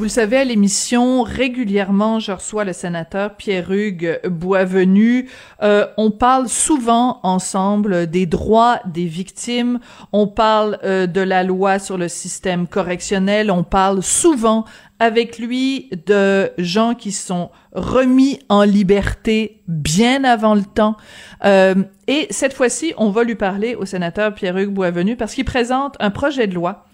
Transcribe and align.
Vous 0.00 0.04
le 0.04 0.08
savez, 0.08 0.38
à 0.38 0.44
l'émission, 0.44 1.22
régulièrement, 1.24 2.20
je 2.20 2.32
reçois 2.32 2.64
le 2.64 2.72
sénateur 2.72 3.36
Pierre-Hugues 3.36 4.20
Boisvenu. 4.30 5.28
Euh, 5.62 5.86
on 5.98 6.10
parle 6.10 6.48
souvent 6.48 7.20
ensemble 7.22 8.06
des 8.06 8.24
droits 8.24 8.80
des 8.86 9.04
victimes. 9.04 9.78
On 10.14 10.26
parle 10.26 10.78
euh, 10.84 11.06
de 11.06 11.20
la 11.20 11.44
loi 11.44 11.78
sur 11.78 11.98
le 11.98 12.08
système 12.08 12.66
correctionnel. 12.66 13.50
On 13.50 13.62
parle 13.62 14.02
souvent 14.02 14.64
avec 15.00 15.38
lui 15.38 15.90
de 16.06 16.50
gens 16.56 16.94
qui 16.94 17.12
sont 17.12 17.50
remis 17.72 18.38
en 18.48 18.62
liberté 18.62 19.60
bien 19.68 20.24
avant 20.24 20.54
le 20.54 20.64
temps. 20.64 20.96
Euh, 21.44 21.74
et 22.06 22.26
cette 22.30 22.54
fois-ci, 22.54 22.94
on 22.96 23.10
va 23.10 23.22
lui 23.22 23.34
parler 23.34 23.74
au 23.74 23.84
sénateur 23.84 24.34
Pierre-Hugues 24.34 24.72
Boisvenu 24.72 25.16
parce 25.16 25.34
qu'il 25.34 25.44
présente 25.44 25.96
un 26.00 26.08
projet 26.08 26.46
de 26.46 26.54
loi 26.54 26.86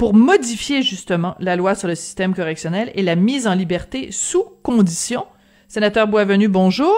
pour 0.00 0.14
modifier 0.14 0.80
justement 0.80 1.36
la 1.40 1.56
loi 1.56 1.74
sur 1.74 1.86
le 1.86 1.94
système 1.94 2.34
correctionnel 2.34 2.90
et 2.94 3.02
la 3.02 3.16
mise 3.16 3.46
en 3.46 3.54
liberté 3.54 4.08
sous 4.10 4.44
condition. 4.62 5.26
Sénateur 5.68 6.08
Boisvenu, 6.08 6.48
bonjour. 6.48 6.94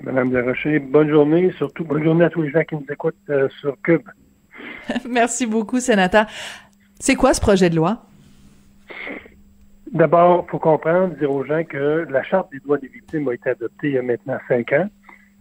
Madame 0.00 0.30
Desrochers, 0.30 0.78
bonne 0.78 1.10
journée, 1.10 1.52
surtout 1.58 1.84
bonne 1.84 2.02
journée 2.02 2.24
à 2.24 2.30
tous 2.30 2.40
les 2.40 2.50
gens 2.52 2.64
qui 2.64 2.74
nous 2.76 2.86
écoutent 2.90 3.16
euh, 3.28 3.50
sur 3.60 3.76
Cube. 3.82 4.08
Merci 5.10 5.44
beaucoup, 5.44 5.78
sénateur. 5.78 6.24
C'est 6.98 7.16
quoi 7.16 7.34
ce 7.34 7.40
projet 7.42 7.68
de 7.68 7.76
loi? 7.76 8.06
D'abord, 9.92 10.46
il 10.48 10.50
faut 10.52 10.58
comprendre, 10.58 11.14
dire 11.16 11.30
aux 11.30 11.44
gens 11.44 11.64
que 11.64 12.06
la 12.08 12.22
Charte 12.22 12.50
des 12.50 12.60
droits 12.60 12.78
des 12.78 12.88
victimes 12.88 13.28
a 13.28 13.34
été 13.34 13.50
adoptée 13.50 13.88
il 13.88 13.92
y 13.92 13.98
a 13.98 14.02
maintenant 14.02 14.38
cinq 14.48 14.72
ans. 14.72 14.88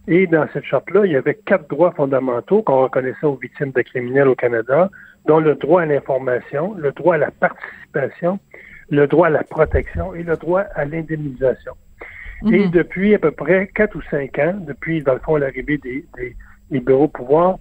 Et 0.09 0.27
dans 0.27 0.45
cette 0.51 0.65
charte-là, 0.65 1.05
il 1.05 1.13
y 1.13 1.15
avait 1.15 1.35
quatre 1.35 1.69
droits 1.69 1.93
fondamentaux 1.93 2.63
qu'on 2.63 2.81
reconnaissait 2.81 3.25
aux 3.25 3.35
victimes 3.35 3.71
de 3.71 3.81
criminels 3.81 4.27
au 4.27 4.35
Canada, 4.35 4.89
dont 5.29 5.39
le 5.39 5.53
droit 5.53 5.83
à 5.83 5.85
l'information, 5.85 6.63
le 6.85 6.91
droit 6.91 7.13
à 7.15 7.19
la 7.19 7.31
participation, 7.45 8.39
le 8.89 9.05
droit 9.05 9.27
à 9.27 9.29
la 9.29 9.43
protection 9.43 10.15
et 10.15 10.23
le 10.23 10.35
droit 10.43 10.63
à 10.73 10.85
l'indemnisation. 10.85 11.73
Et 12.55 12.61
Mhm. 12.65 12.71
depuis 12.71 13.09
à 13.13 13.19
peu 13.19 13.33
près 13.43 13.67
quatre 13.67 13.95
ou 13.95 14.01
cinq 14.09 14.39
ans, 14.39 14.55
depuis, 14.71 15.03
dans 15.03 15.13
le 15.13 15.23
fond, 15.25 15.35
l'arrivée 15.35 15.77
des, 15.77 16.03
des, 16.17 16.35
des 16.71 16.79
bureaux 16.79 17.03
au 17.03 17.07
pouvoir, 17.19 17.59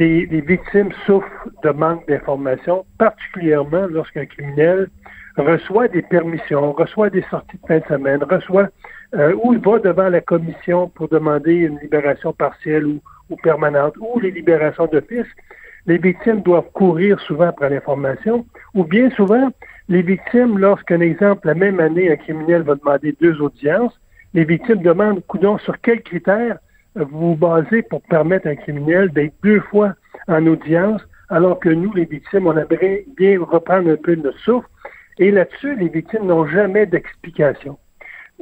les, 0.00 0.24
les 0.32 0.40
victimes 0.40 0.92
souffrent 1.04 1.48
de 1.62 1.70
manque 1.84 2.08
d'information, 2.08 2.86
particulièrement 2.96 3.86
lorsqu'un 3.96 4.24
criminel 4.24 4.88
reçoit 5.36 5.88
des 5.88 6.02
permissions, 6.16 6.72
reçoit 6.72 7.10
des 7.10 7.24
sorties 7.30 7.58
de 7.62 7.66
fin 7.66 7.80
de 7.80 7.84
semaine, 7.84 8.22
reçoit 8.22 8.68
euh, 9.14 9.34
ou 9.42 9.52
il 9.52 9.60
va 9.60 9.78
devant 9.78 10.08
la 10.08 10.22
commission 10.22 10.88
pour 10.94 11.08
demander 11.08 11.54
une 11.68 11.78
libération 11.80 12.32
partielle 12.32 12.86
ou, 12.86 12.98
ou 13.28 13.36
permanente, 13.36 13.94
ou 14.00 14.18
les 14.20 14.30
libérations 14.30 14.86
d'office. 14.86 15.30
Les 15.88 15.96
victimes 15.96 16.42
doivent 16.42 16.70
courir 16.74 17.18
souvent 17.20 17.46
après 17.46 17.70
l'information, 17.70 18.44
ou 18.74 18.84
bien 18.84 19.08
souvent, 19.12 19.48
les 19.88 20.02
victimes, 20.02 20.58
lorsqu'un 20.58 21.00
exemple, 21.00 21.46
la 21.46 21.54
même 21.54 21.80
année, 21.80 22.12
un 22.12 22.16
criminel 22.16 22.60
va 22.60 22.74
demander 22.74 23.16
deux 23.22 23.40
audiences, 23.40 23.98
les 24.34 24.44
victimes 24.44 24.82
demandent, 24.82 25.24
coudon, 25.26 25.56
sur 25.56 25.80
quels 25.80 26.02
critères 26.02 26.58
vous 26.94 27.30
vous 27.30 27.36
basez 27.36 27.80
pour 27.80 28.02
permettre 28.02 28.48
à 28.48 28.50
un 28.50 28.56
criminel 28.56 29.08
d'être 29.12 29.32
deux 29.42 29.60
fois 29.60 29.94
en 30.26 30.46
audience, 30.46 31.00
alors 31.30 31.58
que 31.58 31.70
nous, 31.70 31.94
les 31.94 32.04
victimes, 32.04 32.46
on 32.46 32.58
aimerait 32.58 33.06
bien 33.16 33.40
reprendre 33.40 33.90
un 33.90 33.96
peu 33.96 34.14
de 34.14 34.20
notre 34.20 34.38
souffle. 34.40 34.68
Et 35.16 35.30
là-dessus, 35.30 35.74
les 35.76 35.88
victimes 35.88 36.26
n'ont 36.26 36.46
jamais 36.46 36.84
d'explication. 36.84 37.78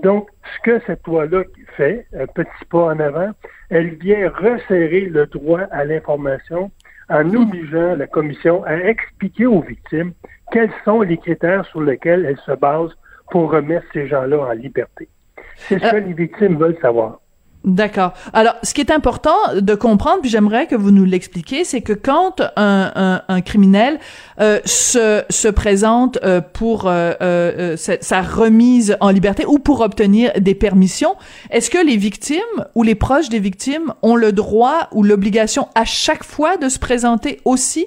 Donc, 0.03 0.28
ce 0.53 0.62
que 0.69 0.81
cette 0.84 1.06
loi-là 1.06 1.44
fait, 1.76 2.09
un 2.12 2.26
petit 2.26 2.65
pas 2.71 2.87
en 2.87 2.98
avant, 2.98 3.31
elle 3.71 3.94
vient 3.94 4.28
resserrer 4.31 5.03
le 5.03 5.26
droit 5.26 5.62
à 5.71 5.84
l'information 5.84 6.72
en 7.09 7.34
obligeant 7.34 7.94
la 7.97 8.06
commission 8.06 8.65
à 8.65 8.77
expliquer 8.77 9.47
aux 9.47 9.61
victimes 9.61 10.12
quels 10.53 10.72
sont 10.84 11.03
les 11.03 11.19
critères 11.19 11.65
sur 11.67 11.81
lesquels 11.81 12.25
elle 12.25 12.39
se 12.39 12.53
base 12.53 12.91
pour 13.31 13.50
remettre 13.50 13.87
ces 13.93 14.06
gens-là 14.06 14.39
en 14.39 14.53
liberté. 14.53 15.09
C'est 15.56 15.78
ce 15.78 15.91
que 15.91 15.97
les 15.97 16.12
victimes 16.12 16.56
veulent 16.56 16.78
savoir. 16.81 17.21
D'accord. 17.66 18.12
Alors, 18.32 18.54
ce 18.62 18.72
qui 18.75 18.81
est 18.81 18.93
important 18.93 19.34
de 19.56 19.75
comprendre, 19.75 20.21
puis 20.21 20.31
j'aimerais 20.31 20.69
que 20.69 20.77
vous 20.77 20.93
nous 20.93 21.04
l'expliquiez, 21.04 21.65
c'est 21.65 21.81
que 21.81 21.93
quand 21.93 22.41
un, 22.54 22.93
un, 22.94 23.22
un 23.27 23.41
criminel 23.41 23.99
euh, 24.41 24.60
se, 24.65 25.25
se 25.31 25.49
présente 25.49 26.16
euh, 26.22 26.41
pour 26.41 26.87
euh, 26.87 27.15
euh, 27.21 27.77
sa, 27.77 28.00
sa 28.00 28.22
remise 28.22 28.97
en 29.00 29.10
liberté 29.10 29.44
ou 29.47 29.59
pour 29.59 29.81
obtenir 29.81 30.31
des 30.38 30.54
permissions, 30.54 31.16
est-ce 31.50 31.69
que 31.69 31.84
les 31.84 31.97
victimes 31.97 32.41
ou 32.77 32.84
les 32.84 32.94
proches 32.94 33.31
des 33.31 33.41
victimes 33.41 33.93
ont 34.00 34.15
le 34.15 34.31
droit 34.31 34.87
ou 34.93 35.03
l'obligation 35.03 35.66
à 35.75 35.84
chaque 35.84 36.22
fois 36.22 36.56
de 36.59 36.69
se 36.69 36.78
présenter 36.78 37.41
aussi 37.44 37.87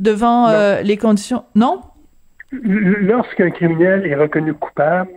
devant 0.00 0.48
euh, 0.48 0.82
les 0.82 0.96
conditions? 0.96 1.44
Non? 1.54 1.82
Lorsqu'un 2.50 3.50
criminel 3.50 4.06
est 4.06 4.16
reconnu 4.16 4.54
coupable, 4.54 5.10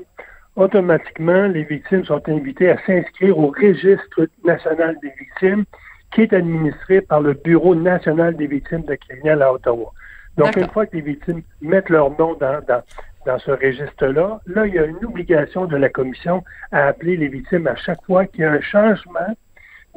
automatiquement, 0.56 1.48
les 1.48 1.64
victimes 1.64 2.06
sont 2.06 2.22
invitées 2.28 2.70
à 2.70 2.78
s'inscrire 2.86 3.38
au 3.38 3.48
registre 3.48 4.28
national 4.44 4.98
des 5.02 5.12
victimes 5.20 5.66
qui 6.14 6.22
est 6.22 6.34
administré 6.34 7.02
par 7.02 7.22
le 7.22 7.34
Bureau 7.34 7.76
national 7.76 8.36
des 8.36 8.48
victimes 8.48 8.84
de 8.84 8.96
criminels 8.96 9.42
à 9.42 9.54
Ottawa. 9.54 9.92
Donc, 10.38 10.56
une 10.56 10.70
fois 10.70 10.86
que 10.86 10.96
les 10.96 11.02
victimes 11.02 11.42
mettent 11.62 11.90
leur 11.90 12.10
nom 12.18 12.36
dans, 12.36 12.60
dans, 12.68 12.82
dans 13.26 13.40
ce 13.40 13.52
registre-là, 13.52 14.40
là, 14.48 14.68
il 14.68 14.74
y 14.74 14.80
a 14.80 14.86
une 14.86 15.04
obligation 15.04 15.66
de 15.66 15.78
la 15.78 15.90
commission 15.90 16.44
à 16.72 16.88
appeler 16.88 17.18
les 17.18 17.28
victimes 17.28 17.68
à 17.68 17.76
chaque 17.76 18.04
fois 18.06 18.26
qu'il 18.26 18.42
y 18.42 18.44
a 18.44 18.52
un 18.52 18.62
changement 18.62 19.36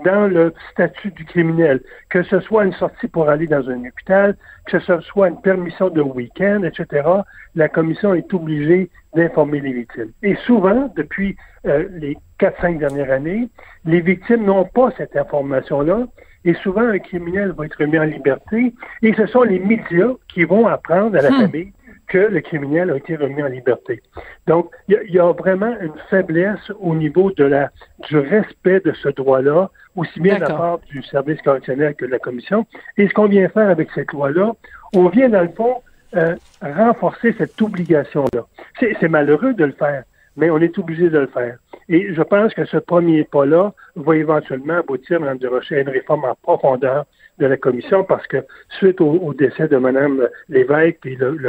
dans 0.05 0.27
le 0.27 0.53
statut 0.73 1.11
du 1.11 1.25
criminel, 1.25 1.81
que 2.11 2.23
ce 2.23 2.41
soit 2.41 2.65
une 2.65 2.73
sortie 2.75 3.09
pour 3.09 3.29
aller 3.29 3.47
dans 3.47 3.69
un 3.69 3.81
hôpital, 3.85 4.37
que 4.67 4.79
ce 4.79 5.01
soit 5.01 5.29
une 5.29 5.41
permission 5.41 5.89
de 5.89 6.01
week-end, 6.03 6.63
etc., 6.65 7.09
la 7.55 7.69
commission 7.69 8.13
est 8.15 8.33
obligée 8.35 8.91
d'informer 9.15 9.61
les 9.61 9.73
victimes. 9.73 10.11
Et 10.23 10.35
souvent, 10.47 10.93
depuis 10.97 11.37
euh, 11.67 11.89
les 11.93 12.17
4-5 12.39 12.79
dernières 12.79 13.11
années, 13.11 13.49
les 13.85 14.01
victimes 14.01 14.45
n'ont 14.45 14.67
pas 14.67 14.91
cette 14.99 15.17
information-là, 15.17 16.07
et 16.45 16.55
souvent 16.55 16.83
un 16.83 16.99
criminel 16.99 17.53
va 17.53 17.65
être 17.65 17.79
remis 17.79 17.99
en 17.99 18.05
liberté, 18.05 18.75
et 19.03 19.15
ce 19.15 19.27
sont 19.27 19.43
les 19.43 19.59
médias 19.59 20.13
qui 20.29 20.45
vont 20.45 20.67
apprendre 20.67 21.17
à 21.17 21.23
la 21.23 21.31
Hmm. 21.31 21.41
famille 21.43 21.73
que 22.09 22.19
le 22.19 22.41
criminel 22.41 22.91
a 22.91 22.97
été 22.97 23.17
remis 23.17 23.43
en 23.43 23.47
liberté. 23.49 24.03
Donc, 24.47 24.71
il 24.89 24.95
y, 24.95 24.97
a- 24.97 25.03
il 25.03 25.15
y 25.15 25.19
a 25.19 25.33
vraiment 25.33 25.75
une 25.81 25.93
faiblesse 26.09 26.71
au 26.81 26.95
niveau 26.95 27.31
de 27.33 27.45
la, 27.45 27.71
du 28.09 28.17
respect 28.19 28.81
de 28.81 28.93
ce 28.93 29.09
droit-là, 29.09 29.71
aussi 29.97 30.21
bien 30.21 30.37
de 30.37 30.41
la 30.43 30.47
part 30.59 30.79
du 30.91 31.03
service 31.03 31.41
correctionnel 31.43 31.95
que 31.95 32.05
de 32.05 32.11
la 32.11 32.19
commission. 32.19 32.67
Et 32.97 33.09
ce 33.09 33.13
qu'on 33.15 33.27
vient 33.27 33.49
faire 33.49 33.69
avec 33.71 33.89
cette 33.95 34.13
loi-là, 34.13 34.53
on 34.95 35.09
vient, 35.09 35.29
dans 35.29 35.43
le 35.43 35.49
fond, 35.49 35.83
euh, 36.15 36.37
renforcer 36.63 37.35
cette 37.37 37.61
obligation-là. 37.61 38.47
C'est 38.79 39.09
malheureux 39.09 39.55
de 39.55 39.65
le 39.65 39.73
faire, 39.73 40.05
mais 40.37 40.51
on 40.51 40.59
est 40.59 40.77
obligé 40.79 41.09
de 41.11 41.19
le 41.19 41.27
faire. 41.27 41.57
Et 41.89 42.13
je 42.15 42.23
pense 42.23 42.53
que 42.55 42.65
ce 42.65 42.77
premier 42.79 43.25
pas-là 43.25 43.73
va 43.95 44.17
éventuellement 44.17 44.75
aboutir, 44.79 45.21
Mme 45.21 45.39
Durocher, 45.39 45.77
à 45.77 45.81
une 45.81 45.89
réforme 45.89 46.25
en 46.25 46.35
profondeur 46.43 47.05
de 47.39 47.47
la 47.47 47.57
commission 47.57 48.03
parce 48.05 48.27
que 48.27 48.39
suite 48.79 49.01
au, 49.01 49.11
au 49.13 49.35
décès 49.35 49.69
de 49.69 49.77
Mme 49.77 50.29
Lévesque 50.49 51.05
et 51.07 51.17
le, 51.17 51.33
le 51.37 51.49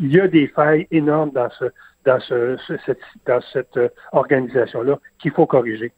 il 0.00 0.12
y 0.14 0.20
a 0.20 0.26
des 0.28 0.48
failles 0.48 0.86
énormes 0.90 1.30
dans 1.32 1.48
ce 1.50 1.66
dans 2.04 2.20
ce, 2.20 2.56
ce- 2.66 2.76
cette, 2.84 2.98
dans 3.26 3.40
cette 3.52 3.76
euh, 3.78 3.88
organisation-là 4.12 4.98
qu'il 5.18 5.30
faut 5.30 5.46
corriger. 5.46 5.90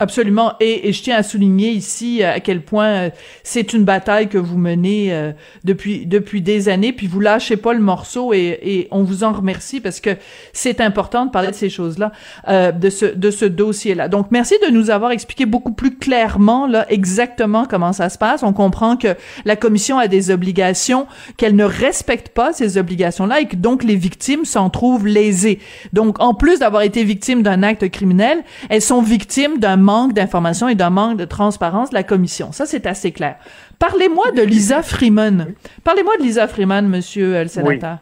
Absolument. 0.00 0.54
Et, 0.58 0.88
et 0.88 0.92
je 0.92 1.04
tiens 1.04 1.16
à 1.16 1.22
souligner 1.22 1.70
ici 1.70 2.20
euh, 2.20 2.32
à 2.32 2.40
quel 2.40 2.62
point 2.62 2.86
euh, 2.86 3.10
c'est 3.44 3.72
une 3.72 3.84
bataille 3.84 4.28
que 4.28 4.38
vous 4.38 4.58
menez 4.58 5.12
euh, 5.12 5.30
depuis 5.62 6.04
depuis 6.04 6.42
des 6.42 6.68
années, 6.68 6.92
puis 6.92 7.06
vous 7.06 7.20
lâchez 7.20 7.56
pas 7.56 7.72
le 7.72 7.78
morceau 7.78 8.34
et, 8.34 8.58
et 8.60 8.88
on 8.90 9.04
vous 9.04 9.22
en 9.22 9.32
remercie 9.32 9.78
parce 9.80 10.00
que 10.00 10.10
c'est 10.52 10.80
important 10.80 11.26
de 11.26 11.30
parler 11.30 11.52
de 11.52 11.54
ces 11.54 11.70
choses-là, 11.70 12.10
de 12.48 12.90
ce 12.90 13.06
de 13.06 13.30
ce 13.30 13.44
dossier-là. 13.44 14.08
Donc 14.08 14.32
merci 14.32 14.56
de 14.66 14.72
nous 14.72 14.90
avoir 14.90 15.12
expliqué 15.12 15.46
beaucoup 15.46 15.70
plus 15.70 15.96
clairement 15.96 16.66
là 16.66 16.86
exactement 16.90 17.64
comment 17.64 17.92
ça 17.92 18.08
se 18.08 18.18
passe. 18.18 18.42
On 18.42 18.52
comprend 18.52 18.96
que 18.96 19.14
la 19.44 19.54
commission 19.54 19.98
a 19.98 20.08
des 20.08 20.32
obligations, 20.32 21.06
qu'elle 21.36 21.54
ne 21.54 21.64
respecte 21.64 22.30
pas 22.30 22.52
ces 22.52 22.78
obligations-là 22.78 23.42
et 23.42 23.46
que 23.46 23.54
donc 23.54 23.84
les 23.84 23.96
victimes 23.96 24.44
s'en 24.44 24.70
trouvent 24.70 25.06
lésées. 25.06 25.60
Donc 25.92 26.20
en 26.20 26.34
plus 26.34 26.58
d'avoir 26.58 26.82
été 26.82 27.04
victimes 27.04 27.44
d'un 27.44 27.62
acte 27.62 27.88
criminel, 27.90 28.42
elles 28.70 28.82
sont 28.82 29.00
victimes 29.00 29.58
d'un 29.58 29.83
manque 29.84 30.12
d'information 30.12 30.68
et 30.68 30.74
d'un 30.74 30.90
manque 30.90 31.18
de 31.18 31.24
transparence 31.24 31.90
de 31.90 31.94
la 31.94 32.02
commission. 32.02 32.50
Ça, 32.52 32.66
c'est 32.66 32.86
assez 32.86 33.12
clair. 33.12 33.36
Parlez-moi 33.78 34.32
de 34.32 34.42
Lisa 34.42 34.82
Freeman. 34.82 35.54
Parlez-moi 35.84 36.16
de 36.18 36.22
Lisa 36.22 36.48
Freeman, 36.48 36.88
monsieur 36.88 37.42
le 37.42 37.48
sénateur. 37.48 37.98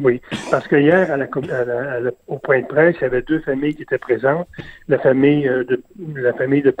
Oui, 0.00 0.20
parce 0.50 0.68
que 0.68 0.76
hier, 0.76 1.10
à 1.10 1.16
la, 1.16 1.26
au 2.28 2.38
point 2.38 2.60
de 2.60 2.66
presse, 2.66 2.94
il 3.00 3.02
y 3.02 3.06
avait 3.06 3.22
deux 3.22 3.40
familles 3.40 3.74
qui 3.74 3.82
étaient 3.82 3.98
présentes. 3.98 4.46
La 4.86 4.98
famille 4.98 5.48
euh, 5.48 5.64
de 5.64 5.82
la 6.20 6.32
famille 6.34 6.62
de 6.62 6.72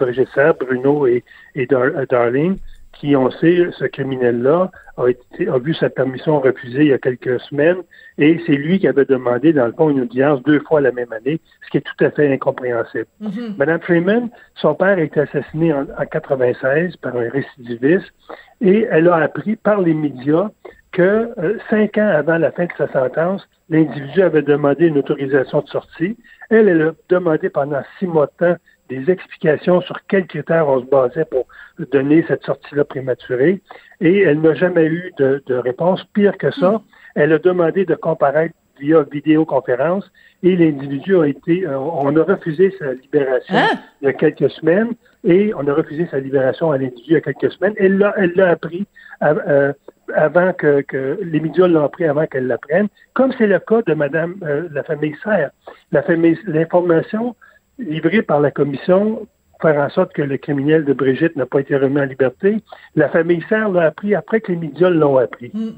Bruno 0.60 1.06
et, 1.06 1.24
et 1.56 1.66
Darling, 1.66 2.58
qui, 2.92 3.14
on 3.16 3.30
sait, 3.30 3.68
ce 3.78 3.84
criminel-là 3.84 4.70
a, 4.96 5.06
été, 5.08 5.48
a 5.48 5.58
vu 5.58 5.74
sa 5.74 5.88
permission 5.88 6.40
refusée 6.40 6.82
il 6.82 6.88
y 6.88 6.92
a 6.92 6.98
quelques 6.98 7.40
semaines, 7.42 7.78
et 8.18 8.40
c'est 8.46 8.52
lui 8.52 8.78
qui 8.78 8.88
avait 8.88 9.04
demandé, 9.04 9.52
dans 9.52 9.66
le 9.66 9.72
fond, 9.72 9.90
une 9.90 10.00
audience 10.00 10.42
deux 10.42 10.60
fois 10.60 10.80
la 10.80 10.92
même 10.92 11.12
année, 11.12 11.40
ce 11.64 11.70
qui 11.70 11.76
est 11.76 11.82
tout 11.82 12.04
à 12.04 12.10
fait 12.10 12.32
incompréhensible. 12.32 13.06
Mm-hmm. 13.22 13.56
Madame 13.56 13.80
Freeman, 13.80 14.30
son 14.56 14.74
père 14.74 14.98
a 14.98 15.02
été 15.02 15.20
assassiné 15.20 15.72
en, 15.72 15.82
en 15.82 16.06
96 16.10 16.96
par 16.96 17.16
un 17.16 17.28
récidiviste, 17.28 18.12
et 18.60 18.86
elle 18.90 19.08
a 19.08 19.16
appris 19.16 19.56
par 19.56 19.80
les 19.80 19.94
médias 19.94 20.48
que 20.92 21.30
euh, 21.38 21.58
cinq 21.70 21.98
ans 21.98 22.08
avant 22.08 22.38
la 22.38 22.50
fin 22.50 22.64
de 22.64 22.72
sa 22.76 22.90
sentence, 22.92 23.46
l'individu 23.68 24.22
avait 24.22 24.42
demandé 24.42 24.86
une 24.86 24.98
autorisation 24.98 25.60
de 25.60 25.68
sortie. 25.68 26.16
Elle, 26.50 26.68
elle 26.68 26.82
a 26.82 26.92
demandé 27.08 27.50
pendant 27.50 27.82
six 27.98 28.06
mois 28.06 28.26
de 28.26 28.46
temps 28.46 28.56
des 28.88 29.10
explications 29.10 29.80
sur 29.82 29.96
quels 30.06 30.26
critères 30.26 30.68
on 30.68 30.80
se 30.80 30.86
basait 30.86 31.24
pour 31.24 31.46
donner 31.92 32.24
cette 32.28 32.44
sortie-là 32.44 32.84
prématurée. 32.84 33.60
Et 34.00 34.20
elle 34.20 34.40
n'a 34.40 34.54
jamais 34.54 34.86
eu 34.86 35.12
de, 35.18 35.42
réponse. 35.48 36.04
Pire 36.14 36.36
que 36.38 36.50
ça, 36.50 36.80
elle 37.14 37.32
a 37.32 37.38
demandé 37.38 37.84
de 37.84 37.94
comparaître 37.94 38.54
via 38.80 39.02
vidéoconférence 39.02 40.10
et 40.44 40.54
l'individu 40.54 41.16
a 41.16 41.26
été, 41.26 41.66
euh, 41.66 41.76
on 41.78 42.14
a 42.16 42.22
refusé 42.22 42.72
sa 42.78 42.92
libération 42.92 43.56
hein? 43.56 43.66
il 44.00 44.04
y 44.04 44.08
a 44.08 44.12
quelques 44.12 44.48
semaines 44.50 44.92
et 45.24 45.52
on 45.54 45.66
a 45.66 45.74
refusé 45.74 46.06
sa 46.12 46.20
libération 46.20 46.70
à 46.70 46.78
l'individu 46.78 47.04
il 47.08 47.12
y 47.14 47.16
a 47.16 47.20
quelques 47.20 47.50
semaines. 47.52 47.74
Elle 47.76 47.98
l'a, 47.98 48.14
elle 48.16 48.32
l'a 48.36 48.50
appris 48.50 48.86
euh, 49.24 49.72
avant 50.14 50.52
que, 50.52 50.82
que 50.82 51.18
les 51.22 51.40
médias 51.40 51.66
l'ont 51.66 51.84
appris 51.84 52.04
avant 52.04 52.26
qu'elle 52.26 52.46
l'apprenne, 52.46 52.88
comme 53.14 53.32
c'est 53.36 53.46
le 53.46 53.58
cas 53.58 53.82
de 53.86 53.94
Madame 53.94 54.36
euh, 54.42 54.68
la 54.72 54.82
famille 54.82 55.16
Serre. 55.22 55.50
La 55.92 56.02
famille, 56.02 56.38
l'information 56.46 57.34
livrée 57.78 58.22
par 58.22 58.40
la 58.40 58.50
commission 58.50 59.26
pour 59.58 59.70
faire 59.70 59.80
en 59.80 59.90
sorte 59.90 60.12
que 60.12 60.22
le 60.22 60.36
criminel 60.38 60.84
de 60.84 60.92
Brigitte 60.92 61.36
n'a 61.36 61.46
pas 61.46 61.60
été 61.60 61.76
remis 61.76 62.00
en 62.00 62.04
liberté, 62.04 62.58
la 62.94 63.08
famille 63.08 63.44
Serre 63.48 63.68
l'a 63.70 63.86
appris 63.86 64.14
après 64.14 64.40
que 64.40 64.52
les 64.52 64.58
médias 64.58 64.90
l'ont 64.90 65.16
appris. 65.16 65.50
Hmm. 65.52 65.72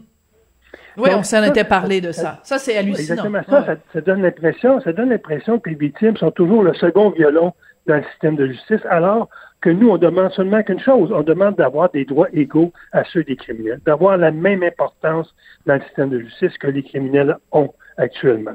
Oui, 0.97 1.11
on 1.14 1.23
s'en 1.23 1.43
était 1.44 1.64
parlé 1.64 2.00
de 2.00 2.12
ça. 2.12 2.41
Ça, 2.43 2.58
c'est 2.58 2.76
hallucinant. 2.76 3.14
Exactement 3.14 3.43
ça, 3.49 3.64
ça, 3.64 3.76
ça, 3.93 4.00
donne 4.00 4.23
l'impression, 4.23 4.81
ça 4.81 4.93
donne 4.93 5.11
l'impression 5.11 5.58
que 5.58 5.70
les 5.70 5.76
victimes 5.76 6.17
sont 6.17 6.31
toujours 6.31 6.62
le 6.62 6.75
second 6.75 7.11
violon 7.11 7.55
dans 7.87 7.97
le 7.97 8.05
système 8.05 8.37
de 8.37 8.46
justice, 8.46 8.81
alors 8.88 9.29
que 9.61 9.70
nous, 9.70 9.91
on 9.91 9.99
demande 9.99 10.32
seulement 10.32 10.62
qu'une 10.62 10.81
chose, 10.81 11.11
on 11.12 11.23
demande 11.23 11.56
d'avoir 11.56 11.91
des 11.91 12.05
droits 12.05 12.29
égaux 12.32 12.73
à 12.93 13.05
ceux 13.05 13.25
des 13.25 13.37
criminels, 13.37 13.81
d'avoir 13.85 14.17
la 14.17 14.31
même 14.31 14.62
importance 14.62 15.35
dans 15.67 15.75
le 15.75 15.82
système 15.82 16.11
de 16.11 16.20
justice 16.20 16.56
que 16.58 16.67
les 16.67 16.82
criminels 16.82 17.37
ont 17.53 17.73
actuellement. 17.96 18.55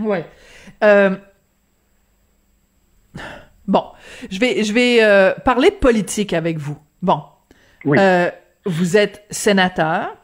Ouais. 0.00 0.24
Euh, 0.84 1.16
bon, 3.66 3.84
je 4.30 4.38
vais, 4.38 4.64
je 4.64 4.72
vais 4.72 5.02
euh, 5.02 5.32
parler 5.44 5.70
politique 5.70 6.32
avec 6.32 6.58
vous. 6.58 6.78
Bon. 7.02 7.22
Oui. 7.84 7.98
Euh, 7.98 8.30
vous 8.66 8.96
êtes 8.96 9.24
sénateur, 9.30 10.16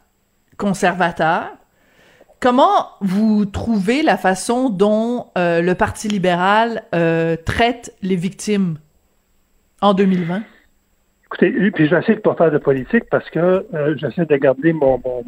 conservateur. 0.57 1.49
Comment 2.41 2.91
vous 3.01 3.47
trouvez 3.47 4.03
la 4.03 4.19
façon 4.19 4.69
dont 4.69 5.31
le 5.37 5.73
Parti 5.73 6.09
libéral 6.09 6.83
traite 7.47 7.97
les 8.03 8.17
victimes 8.17 8.79
en 9.81 9.95
2020? 9.95 10.43
Écoutez, 11.27 11.71
puis 11.73 11.89
j'essaie 11.89 12.13
de 12.13 12.19
ne 12.19 12.23
pas 12.23 12.35
faire 12.37 12.53
de 12.53 12.59
politique 12.59 13.05
parce 13.11 13.29
que 13.31 13.67
euh, 13.75 13.97
j'essaie 13.97 14.27
de 14.27 14.37
garder 14.37 14.73
mon, 14.73 15.01
mon, 15.05 15.25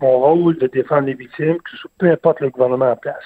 mon, 0.00 0.18
rôle 0.18 0.56
de 0.58 0.68
défendre 0.68 1.06
les 1.06 1.14
victimes, 1.14 1.58
peu 1.98 2.08
importe 2.08 2.38
le 2.38 2.50
gouvernement 2.50 2.92
en 2.92 2.96
place. 2.96 3.24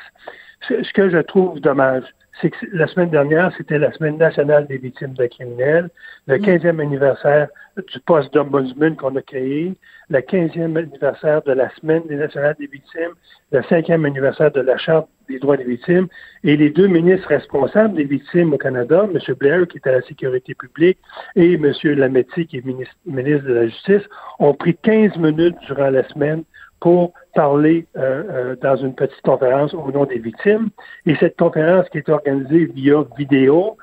Ce, 0.69 0.93
que 0.93 1.11
je 1.11 1.19
trouve 1.19 1.61
dommage, 1.61 2.05
c'est 2.41 2.51
que 2.51 2.67
la 2.73 2.87
semaine 2.87 3.11
dernière, 3.11 3.53
c'était 3.57 3.79
la 3.79 3.93
semaine 3.93 4.17
nationale 4.17 4.67
des 4.67 4.79
victimes 4.79 5.15
de 5.15 5.27
criminels, 5.27 5.91
le 6.27 6.39
15e 6.39 6.73
mm. 6.73 6.81
anniversaire 6.81 7.49
du 7.77 8.01
poste 8.01 8.33
d'ombudsman 8.35 8.97
qu'on 8.97 9.15
a 9.17 9.23
créé, 9.23 9.75
le 10.09 10.19
15e 10.19 10.77
anniversaire 10.77 11.43
de 11.43 11.53
la 11.53 11.71
semaine 11.77 12.03
des 12.09 12.17
nationales 12.17 12.57
des 12.59 12.67
victimes, 12.67 13.13
le 13.53 13.61
5e 13.61 14.05
anniversaire 14.05 14.51
de 14.51 14.61
la 14.61 14.77
Charte 14.79 15.09
des 15.29 15.39
droits 15.39 15.57
des 15.57 15.65
victimes, 15.65 16.09
et 16.43 16.57
les 16.57 16.71
deux 16.71 16.87
ministres 16.87 17.29
responsables 17.29 17.95
des 17.95 18.05
victimes 18.05 18.53
au 18.53 18.59
Canada, 18.59 19.07
M. 19.13 19.35
Blair, 19.35 19.67
qui 19.67 19.79
est 19.79 19.89
à 19.89 19.93
la 19.93 20.03
sécurité 20.03 20.55
publique, 20.55 20.99
et 21.37 21.55
M. 21.55 21.73
Lametti, 21.85 22.47
qui 22.47 22.59
est 22.59 22.67
ministre, 22.67 22.95
ministre 23.07 23.47
de 23.47 23.55
la 23.55 23.67
Justice, 23.67 24.03
ont 24.39 24.55
pris 24.55 24.77
15 24.77 25.17
minutes 25.17 25.57
durant 25.67 25.91
la 25.91 26.07
semaine 26.09 26.45
pour 26.85 27.15
parler 27.35 27.87
euh, 27.97 28.25
euh, 28.31 28.57
dans 28.61 28.77
une 28.77 28.95
petite 28.95 29.23
conférence 29.23 29.73
au 29.73 29.91
nom 29.91 30.05
des 30.05 30.19
victimes. 30.19 30.69
Et 31.07 31.17
cette 31.17 31.35
conférence 31.39 31.89
qui 31.89 31.97
est 31.97 32.09
organisée 32.11 32.67
via 32.67 33.03
vidéo, 33.17 33.79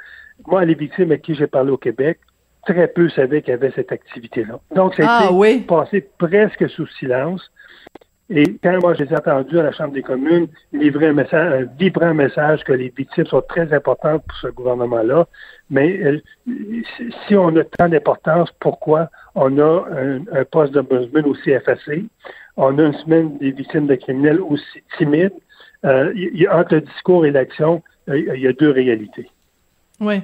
moi, 0.46 0.64
les 0.66 0.76
victimes 0.76 1.06
avec 1.06 1.24
qui 1.24 1.34
j'ai 1.34 1.48
parlé 1.48 1.72
au 1.72 1.78
Québec, 1.78 2.20
très 2.68 2.88
peu 2.88 3.10
savaient 3.10 3.42
qu'il 3.42 3.50
y 3.50 3.54
avait 3.56 3.72
cette 3.72 3.92
activité-là. 3.92 4.60
Donc, 4.76 4.94
ça 4.94 5.04
a 5.04 5.30
ah, 5.32 5.48
été 5.48 5.66
passé 5.66 6.08
presque 6.20 6.70
sous 6.70 6.86
silence. 7.00 7.52
Et 8.30 8.44
quand 8.64 8.80
moi, 8.80 8.94
je 8.94 9.04
les 9.04 9.12
ai 9.12 9.18
entendus 9.18 9.58
à 9.58 9.64
la 9.64 9.72
Chambre 9.72 9.94
des 9.94 10.04
communes 10.04 10.48
livrer 10.72 11.08
un 11.08 11.14
message, 11.14 11.64
un 11.64 11.66
vibrant 11.80 12.14
message 12.14 12.64
que 12.64 12.72
les 12.72 12.94
victimes 12.96 13.26
sont 13.26 13.42
très 13.42 13.74
importantes 13.74 14.24
pour 14.28 14.38
ce 14.38 14.48
gouvernement-là, 14.50 15.26
mais 15.72 16.22
si 17.28 17.36
on 17.36 17.54
a 17.58 17.64
tant 17.64 17.90
d'importance, 17.90 18.50
pourquoi 18.60 19.10
on 19.34 19.58
a 19.58 19.86
un, 19.92 20.20
un 20.32 20.46
poste 20.46 20.74
d'ombudsman 20.74 21.26
aussi 21.26 21.50
effacé? 21.50 22.06
On 22.58 22.78
a 22.78 22.84
une 22.84 22.94
semaine 22.94 23.38
des 23.38 23.52
victimes 23.52 23.88
de 23.88 23.96
criminels 23.96 24.42
aussi 24.42 24.84
timide. 24.98 25.32
Euh, 25.84 26.12
y, 26.16 26.48
entre 26.48 26.76
le 26.76 26.82
discours 26.82 27.26
et 27.26 27.32
l'action, 27.32 27.82
euh, 28.10 28.36
il 28.36 28.42
y 28.42 28.48
a 28.48 28.54
deux 28.54 28.70
réalités. 28.70 29.30
Oui. 30.00 30.16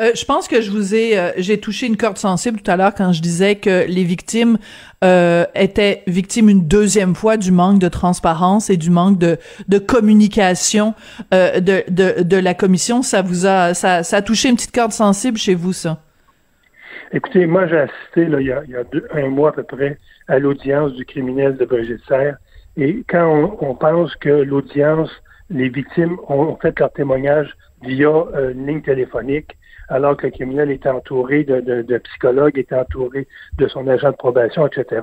Euh, 0.00 0.10
je 0.14 0.24
pense 0.24 0.48
que 0.48 0.60
je 0.60 0.72
vous 0.72 0.92
ai, 0.92 1.16
euh, 1.16 1.30
j'ai 1.36 1.58
touché 1.58 1.86
une 1.86 1.96
corde 1.96 2.18
sensible 2.18 2.60
tout 2.60 2.70
à 2.70 2.76
l'heure 2.76 2.94
quand 2.94 3.12
je 3.12 3.22
disais 3.22 3.54
que 3.54 3.86
les 3.86 4.02
victimes 4.02 4.58
euh, 5.04 5.44
étaient 5.54 6.02
victimes 6.08 6.48
une 6.48 6.66
deuxième 6.66 7.14
fois 7.14 7.36
du 7.36 7.52
manque 7.52 7.78
de 7.78 7.88
transparence 7.88 8.70
et 8.70 8.76
du 8.76 8.90
manque 8.90 9.18
de, 9.18 9.38
de 9.68 9.78
communication 9.78 10.94
de, 11.30 11.88
de, 11.88 12.22
de 12.24 12.36
la 12.36 12.54
commission. 12.54 13.02
Ça 13.02 13.22
vous 13.22 13.46
a, 13.46 13.72
ça, 13.72 14.02
ça 14.02 14.16
a 14.16 14.22
touché 14.22 14.48
une 14.48 14.56
petite 14.56 14.74
corde 14.74 14.92
sensible 14.92 15.38
chez 15.38 15.54
vous, 15.54 15.72
ça? 15.72 16.02
Écoutez, 17.12 17.46
moi 17.46 17.66
j'ai 17.66 17.78
assisté 17.78 18.26
là, 18.26 18.40
il 18.40 18.46
y 18.46 18.52
a, 18.52 18.62
il 18.64 18.70
y 18.70 18.76
a 18.76 18.84
un 19.14 19.28
mois 19.28 19.50
à 19.50 19.52
peu 19.52 19.62
près 19.64 19.98
à 20.30 20.38
l'audience 20.38 20.92
du 20.94 21.04
criminel 21.04 21.56
de 21.56 21.64
Brigitte. 21.64 22.14
Et 22.76 23.04
quand 23.08 23.58
on, 23.60 23.74
pense 23.74 24.14
que 24.16 24.30
l'audience, 24.30 25.10
les 25.50 25.68
victimes 25.68 26.16
ont 26.28 26.56
fait 26.62 26.78
leur 26.78 26.92
témoignage 26.92 27.52
via 27.82 28.08
euh, 28.08 28.52
une 28.52 28.66
ligne 28.66 28.82
téléphonique, 28.82 29.58
alors 29.88 30.16
que 30.16 30.28
le 30.28 30.32
criminel 30.32 30.70
était 30.70 30.88
entouré 30.88 31.42
de, 31.42 31.98
psychologues, 31.98 32.56
était 32.56 32.76
entouré 32.76 33.26
de 33.58 33.66
son 33.66 33.88
agent 33.88 34.12
de 34.12 34.16
probation, 34.16 34.68
etc. 34.68 35.02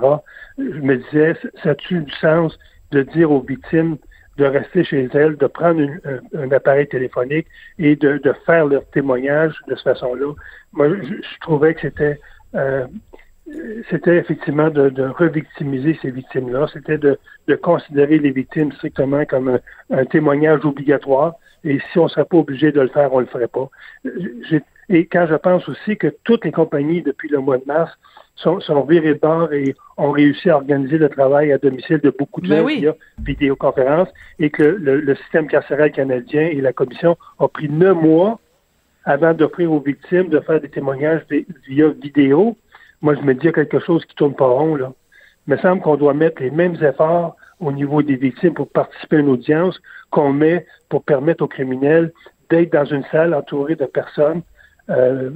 Je 0.56 0.80
me 0.80 0.96
disais, 0.96 1.34
ça 1.62 1.70
a-tu 1.70 2.00
du 2.00 2.12
sens 2.12 2.58
de 2.90 3.02
dire 3.02 3.30
aux 3.30 3.42
victimes 3.42 3.98
de 4.38 4.46
rester 4.46 4.82
chez 4.84 5.10
elles, 5.12 5.36
de 5.36 5.46
prendre 5.46 5.82
un, 6.34 6.52
appareil 6.52 6.88
téléphonique 6.88 7.48
et 7.78 7.96
de, 7.96 8.32
faire 8.46 8.64
leur 8.64 8.88
témoignage 8.92 9.52
de 9.68 9.74
cette 9.74 9.84
façon-là. 9.84 10.32
Moi, 10.72 10.88
je, 10.88 11.40
trouvais 11.42 11.74
que 11.74 11.82
c'était 11.82 12.18
euh, 12.54 12.86
c'était 13.90 14.16
effectivement 14.16 14.70
de, 14.70 14.90
de 14.90 15.04
revictimiser 15.04 15.98
ces 16.02 16.10
victimes-là. 16.10 16.66
C'était 16.72 16.98
de, 16.98 17.18
de, 17.46 17.54
considérer 17.54 18.18
les 18.18 18.30
victimes 18.30 18.72
strictement 18.72 19.24
comme 19.24 19.48
un, 19.48 19.60
un 19.90 20.04
témoignage 20.04 20.64
obligatoire. 20.64 21.34
Et 21.64 21.78
si 21.92 21.98
on 21.98 22.04
ne 22.04 22.08
serait 22.08 22.24
pas 22.24 22.36
obligé 22.36 22.72
de 22.72 22.80
le 22.80 22.88
faire, 22.88 23.12
on 23.12 23.18
ne 23.18 23.22
le 23.22 23.28
ferait 23.28 23.48
pas. 23.48 23.68
Et 24.90 25.06
quand 25.06 25.26
je 25.28 25.34
pense 25.34 25.68
aussi 25.68 25.96
que 25.96 26.08
toutes 26.24 26.44
les 26.44 26.52
compagnies, 26.52 27.02
depuis 27.02 27.28
le 27.28 27.40
mois 27.40 27.58
de 27.58 27.64
mars, 27.66 27.92
sont, 28.36 28.60
sont 28.60 28.82
virées 28.82 29.14
de 29.14 29.18
bord 29.18 29.52
et 29.52 29.74
ont 29.96 30.12
réussi 30.12 30.48
à 30.48 30.56
organiser 30.56 30.96
le 30.96 31.08
travail 31.08 31.52
à 31.52 31.58
domicile 31.58 31.98
de 31.98 32.10
beaucoup 32.10 32.40
de 32.40 32.48
ben 32.48 32.60
gens 32.60 32.66
via 32.66 32.94
vidéoconférence 33.24 34.08
et 34.38 34.50
que 34.50 34.62
le, 34.62 35.00
le, 35.00 35.14
système 35.16 35.48
carcéral 35.48 35.90
canadien 35.90 36.42
et 36.42 36.60
la 36.60 36.72
commission 36.72 37.16
ont 37.40 37.48
pris 37.48 37.68
neuf 37.68 37.96
mois 37.96 38.38
avant 39.04 39.34
d'offrir 39.34 39.72
aux 39.72 39.80
victimes 39.80 40.28
de 40.28 40.38
faire 40.40 40.60
des 40.60 40.68
témoignages 40.68 41.22
via 41.66 41.88
vidéo, 41.88 42.56
moi, 43.02 43.14
je 43.14 43.20
me 43.20 43.34
dis 43.34 43.52
quelque 43.52 43.78
chose 43.80 44.04
qui 44.04 44.14
tourne 44.14 44.34
pas 44.34 44.46
rond, 44.46 44.74
là. 44.74 44.92
Il 45.46 45.52
me 45.52 45.58
semble 45.58 45.80
qu'on 45.80 45.96
doit 45.96 46.14
mettre 46.14 46.42
les 46.42 46.50
mêmes 46.50 46.76
efforts 46.82 47.36
au 47.60 47.72
niveau 47.72 48.02
des 48.02 48.16
victimes 48.16 48.54
pour 48.54 48.68
participer 48.68 49.16
à 49.16 49.20
une 49.20 49.30
audience 49.30 49.80
qu'on 50.10 50.32
met 50.32 50.66
pour 50.88 51.02
permettre 51.04 51.42
aux 51.42 51.48
criminels 51.48 52.12
d'être 52.50 52.72
dans 52.72 52.84
une 52.84 53.04
salle 53.10 53.34
entourée 53.34 53.74
de 53.74 53.86
personnes. 53.86 54.42
Euh, 54.90 55.30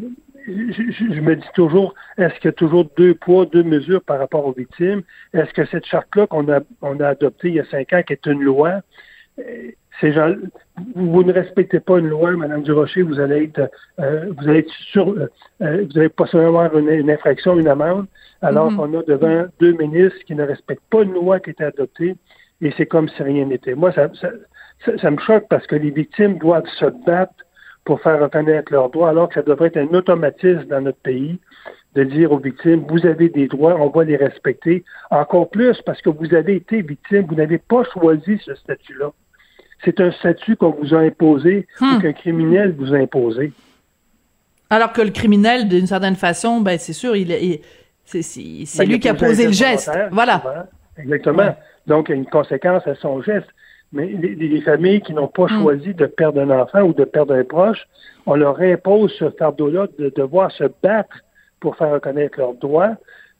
je, 0.47 1.21
me 1.21 1.37
dis 1.37 1.49
toujours, 1.55 1.95
est-ce 2.19 2.35
qu'il 2.35 2.47
y 2.47 2.49
a 2.49 2.53
toujours 2.53 2.87
deux 2.97 3.15
poids, 3.15 3.47
deux 3.47 3.63
mesures 3.63 4.03
par 4.03 4.19
rapport 4.19 4.45
aux 4.45 4.53
victimes? 4.53 5.03
Est-ce 5.33 5.53
que 5.53 5.65
cette 5.67 5.87
charte-là 5.87 6.27
qu'on 6.27 6.49
a, 6.51 6.61
a 6.83 7.09
adoptée 7.09 7.49
il 7.49 7.55
y 7.55 7.61
a 7.61 7.65
cinq 7.67 7.93
ans, 7.93 8.03
qui 8.03 8.13
est 8.13 8.27
une 8.27 8.43
loi, 8.43 8.81
ces 10.01 10.13
gens, 10.13 10.35
vous 10.95 11.23
ne 11.23 11.33
respectez 11.33 11.81
pas 11.81 11.99
une 11.99 12.09
loi, 12.09 12.33
Madame 12.33 12.63
Durocher, 12.63 13.03
vous 13.03 13.21
allez 13.21 13.45
être, 13.45 13.71
euh, 14.01 14.27
vous 14.37 14.49
allez 14.49 14.61
être 14.61 14.73
sur, 14.91 15.09
euh, 15.09 15.27
vous 15.59 15.99
allez 15.99 16.09
possiblement 16.09 16.61
avoir 16.61 16.77
une, 16.77 17.11
infraction, 17.11 17.59
une 17.59 17.69
amende, 17.69 18.07
alors 18.41 18.75
qu'on 18.75 18.99
a 18.99 19.03
devant 19.03 19.45
deux 19.61 19.73
ministres 19.73 20.19
qui 20.27 20.35
ne 20.35 20.45
respectent 20.45 20.89
pas 20.91 21.03
une 21.03 21.13
loi 21.13 21.41
qui 21.41 21.51
a 21.51 21.53
été 21.53 21.65
adoptée, 21.65 22.17
et 22.61 22.73
c'est 22.77 22.87
comme 22.87 23.09
si 23.09 23.23
rien 23.23 23.45
n'était. 23.45 23.75
Moi, 23.75 23.93
ça, 23.93 24.09
ça, 24.21 24.31
ça, 24.99 25.11
me 25.11 25.19
choque 25.19 25.47
parce 25.49 25.67
que 25.67 25.77
les 25.77 25.91
victimes 25.91 26.39
doivent 26.39 26.67
se 26.79 26.87
battre 27.07 27.35
pour 27.85 28.01
faire 28.01 28.21
reconnaître 28.21 28.73
leurs 28.73 28.91
droits, 28.91 29.11
alors 29.11 29.29
que 29.29 29.35
ça 29.35 29.43
devrait 29.43 29.69
être 29.69 29.77
un 29.77 29.95
automatisme 29.95 30.65
dans 30.65 30.81
notre 30.81 31.01
pays 31.01 31.39
de 31.95 32.05
dire 32.05 32.33
aux 32.33 32.39
victimes, 32.39 32.85
vous 32.89 33.05
avez 33.07 33.29
des 33.29 33.49
droits, 33.49 33.77
on 33.79 33.91
va 33.91 34.05
les 34.05 34.17
respecter. 34.17 34.85
Encore 35.11 35.51
plus 35.51 35.81
parce 35.83 36.01
que 36.01 36.09
vous 36.09 36.35
avez 36.35 36.57
été 36.57 36.81
victime, 36.81 37.27
vous 37.29 37.35
n'avez 37.35 37.59
pas 37.59 37.85
choisi 37.85 38.39
ce 38.45 38.55
statut-là. 38.55 39.13
C'est 39.85 40.01
un 40.01 40.13
statut 40.13 40.57
qu'on 40.57 40.71
vous 40.71 40.95
a 40.95 40.99
imposé 40.99 41.67
ou 41.81 41.85
hmm. 41.85 42.03
qu'un 42.03 42.13
criminel 42.13 42.75
vous 42.77 42.95
a 42.95 42.99
imposé. 42.99 43.53
Alors 44.71 44.93
que 44.93 45.03
le 45.03 45.11
criminel, 45.11 45.69
d'une 45.69 45.87
certaine 45.87 46.17
façon, 46.17 46.61
ben 46.61 46.79
c'est 46.79 46.93
sûr, 46.93 47.15
il, 47.17 47.61
c'est 48.05 48.79
ben, 48.79 48.89
lui 48.89 49.01
qui 49.01 49.09
a 49.09 49.15
posé 49.15 49.47
le 49.47 49.53
geste. 49.53 49.91
Voilà. 50.11 50.69
Exactement. 50.97 51.57
Donc, 51.87 52.09
il 52.09 52.13
y 52.13 52.15
a 52.15 52.17
une 52.17 52.27
conséquence 52.27 52.87
à 52.87 52.95
son 52.95 53.23
geste. 53.23 53.49
Mais 53.93 54.07
les, 54.07 54.61
familles 54.63 55.03
qui 55.03 55.13
n'ont 55.13 55.29
pas 55.29 55.45
hmm. 55.45 55.63
choisi 55.63 55.95
de 55.95 56.07
perdre 56.07 56.41
un 56.41 56.49
enfant 56.49 56.81
ou 56.81 56.95
de 56.95 57.05
perdre 57.05 57.35
un 57.35 57.45
proche, 57.45 57.87
on 58.25 58.37
leur 58.37 58.59
impose 58.61 59.13
ce 59.19 59.29
fardeau-là 59.31 59.87
de 59.99 60.11
devoir 60.17 60.51
se 60.51 60.65
battre 60.83 61.19
pour 61.61 61.77
faire 61.77 61.93
reconnaître 61.93 62.39
leurs 62.39 62.55
droits. 62.55 62.97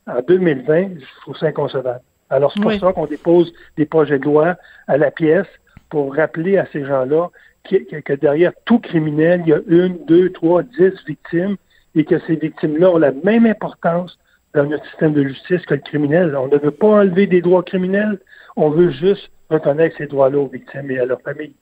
En 0.07 0.21
2020, 0.21 0.99
je 0.99 1.21
trouve 1.23 1.37
ça 1.39 1.47
inconcevable. 1.47 2.03
Alors, 2.29 2.53
c'est 2.53 2.61
pour 2.61 2.73
ça 2.73 2.93
qu'on 2.93 3.07
dépose 3.07 3.53
des 3.77 3.87
projets 3.87 4.19
de 4.19 4.25
loi 4.25 4.57
à 4.89 4.97
la 4.99 5.11
pièce 5.11 5.47
pour 5.93 6.17
rappeler 6.17 6.57
à 6.57 6.65
ces 6.73 6.87
gens-là 6.87 7.29
que, 7.69 8.15
derrière 8.15 8.53
tout 8.65 8.79
criminel, 8.79 9.43
il 9.45 9.51
y 9.51 9.53
a 9.53 9.61
une, 9.67 10.03
deux, 10.07 10.33
trois, 10.33 10.63
dix 10.63 10.95
victimes 11.07 11.57
et 11.95 12.05
que 12.07 12.19
ces 12.21 12.37
victimes-là 12.37 12.93
ont 12.93 12.97
la 12.97 13.13
même 13.13 13.45
importance 13.45 14.19
dans 14.55 14.65
notre 14.65 14.87
système 14.87 15.13
de 15.13 15.23
justice 15.23 15.61
que 15.67 15.75
le 15.75 15.83
criminel. 15.83 16.35
On 16.35 16.49
ne 16.49 16.57
veut 16.57 16.71
pas 16.71 17.03
enlever 17.03 17.27
des 17.27 17.43
droits 17.43 17.63
criminels, 17.63 18.19
on 18.57 18.71
veut 18.71 18.91
juste 18.91 19.31
reconnaître 19.51 19.95
ces 19.99 20.07
droits-là 20.07 20.39
aux 20.39 20.47
victimes 20.47 20.91
et 20.91 20.99
à 20.99 21.05
leurs 21.05 21.21
familles. 21.21 21.55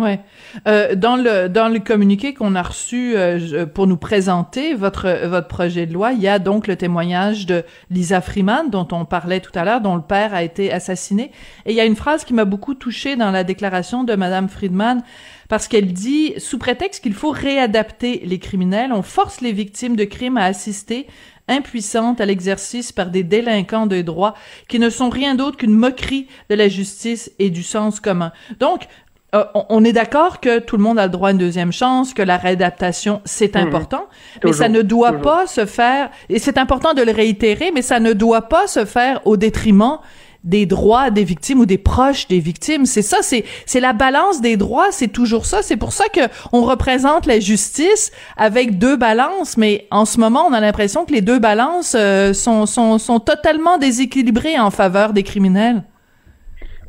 Ouais. 0.00 0.20
Euh, 0.66 0.94
dans 0.94 1.16
le 1.16 1.48
dans 1.48 1.68
le 1.68 1.78
communiqué 1.78 2.32
qu'on 2.32 2.54
a 2.54 2.62
reçu 2.62 3.12
euh, 3.16 3.66
pour 3.66 3.86
nous 3.86 3.98
présenter 3.98 4.74
votre 4.74 5.26
votre 5.26 5.46
projet 5.46 5.84
de 5.84 5.92
loi, 5.92 6.12
il 6.12 6.20
y 6.20 6.28
a 6.28 6.38
donc 6.38 6.66
le 6.66 6.76
témoignage 6.76 7.44
de 7.44 7.64
Lisa 7.90 8.22
Freeman 8.22 8.70
dont 8.70 8.88
on 8.92 9.04
parlait 9.04 9.40
tout 9.40 9.52
à 9.54 9.64
l'heure, 9.64 9.82
dont 9.82 9.96
le 9.96 10.02
père 10.02 10.32
a 10.32 10.42
été 10.42 10.72
assassiné. 10.72 11.32
Et 11.66 11.72
il 11.72 11.76
y 11.76 11.80
a 11.80 11.84
une 11.84 11.96
phrase 11.96 12.24
qui 12.24 12.32
m'a 12.32 12.46
beaucoup 12.46 12.74
touchée 12.74 13.16
dans 13.16 13.30
la 13.30 13.44
déclaration 13.44 14.02
de 14.02 14.14
Madame 14.14 14.48
Friedman 14.48 15.02
parce 15.50 15.68
qu'elle 15.68 15.92
dit 15.92 16.32
sous 16.38 16.58
prétexte 16.58 17.02
qu'il 17.02 17.14
faut 17.14 17.32
réadapter 17.32 18.22
les 18.24 18.38
criminels, 18.38 18.92
on 18.92 19.02
force 19.02 19.42
les 19.42 19.52
victimes 19.52 19.96
de 19.96 20.04
crimes 20.04 20.38
à 20.38 20.44
assister 20.44 21.08
impuissantes 21.50 22.20
à 22.20 22.26
l'exercice 22.26 22.92
par 22.92 23.10
des 23.10 23.24
délinquants 23.24 23.86
de 23.86 24.00
droit 24.00 24.34
qui 24.68 24.78
ne 24.78 24.88
sont 24.88 25.10
rien 25.10 25.34
d'autre 25.34 25.58
qu'une 25.58 25.74
moquerie 25.74 26.28
de 26.48 26.54
la 26.54 26.68
justice 26.68 27.32
et 27.38 27.50
du 27.50 27.62
sens 27.62 28.00
commun. 28.00 28.32
Donc, 28.60 28.86
euh, 29.34 29.44
on 29.54 29.84
est 29.84 29.92
d'accord 29.92 30.40
que 30.40 30.58
tout 30.58 30.76
le 30.76 30.82
monde 30.82 30.98
a 30.98 31.04
le 31.04 31.12
droit 31.12 31.28
à 31.28 31.32
une 31.32 31.38
deuxième 31.38 31.72
chance, 31.72 32.14
que 32.14 32.22
la 32.22 32.36
réadaptation, 32.36 33.20
c'est 33.24 33.54
mhm. 33.54 33.68
important, 33.68 34.06
mais 34.44 34.52
ça 34.52 34.68
ne 34.68 34.82
doit 34.82 35.20
pas 35.20 35.46
se 35.46 35.66
faire, 35.66 36.10
et 36.28 36.38
c'est 36.38 36.58
important 36.58 36.94
de 36.94 37.02
le 37.02 37.12
réitérer, 37.12 37.70
mais 37.74 37.82
ça 37.82 38.00
ne 38.00 38.12
doit 38.12 38.42
pas 38.42 38.66
se 38.66 38.84
faire 38.84 39.20
au 39.24 39.36
détriment 39.36 39.98
des 40.42 40.64
droits 40.66 41.10
des 41.10 41.24
victimes 41.24 41.60
ou 41.60 41.66
des 41.66 41.78
proches 41.78 42.26
des 42.28 42.40
victimes. 42.40 42.86
C'est 42.86 43.02
ça, 43.02 43.18
c'est 43.20 43.44
c'est 43.66 43.80
la 43.80 43.92
balance 43.92 44.40
des 44.40 44.56
droits, 44.56 44.90
c'est 44.90 45.08
toujours 45.08 45.44
ça. 45.44 45.62
C'est 45.62 45.76
pour 45.76 45.92
ça 45.92 46.04
que 46.08 46.20
on 46.52 46.62
représente 46.62 47.26
la 47.26 47.40
justice 47.40 48.10
avec 48.36 48.78
deux 48.78 48.96
balances, 48.96 49.56
mais 49.56 49.86
en 49.90 50.04
ce 50.04 50.18
moment, 50.18 50.46
on 50.48 50.52
a 50.52 50.60
l'impression 50.60 51.04
que 51.04 51.12
les 51.12 51.20
deux 51.20 51.38
balances 51.38 51.94
euh, 51.94 52.32
sont, 52.32 52.66
sont 52.66 52.98
sont 52.98 53.20
totalement 53.20 53.78
déséquilibrées 53.78 54.58
en 54.58 54.70
faveur 54.70 55.12
des 55.12 55.22
criminels. 55.22 55.82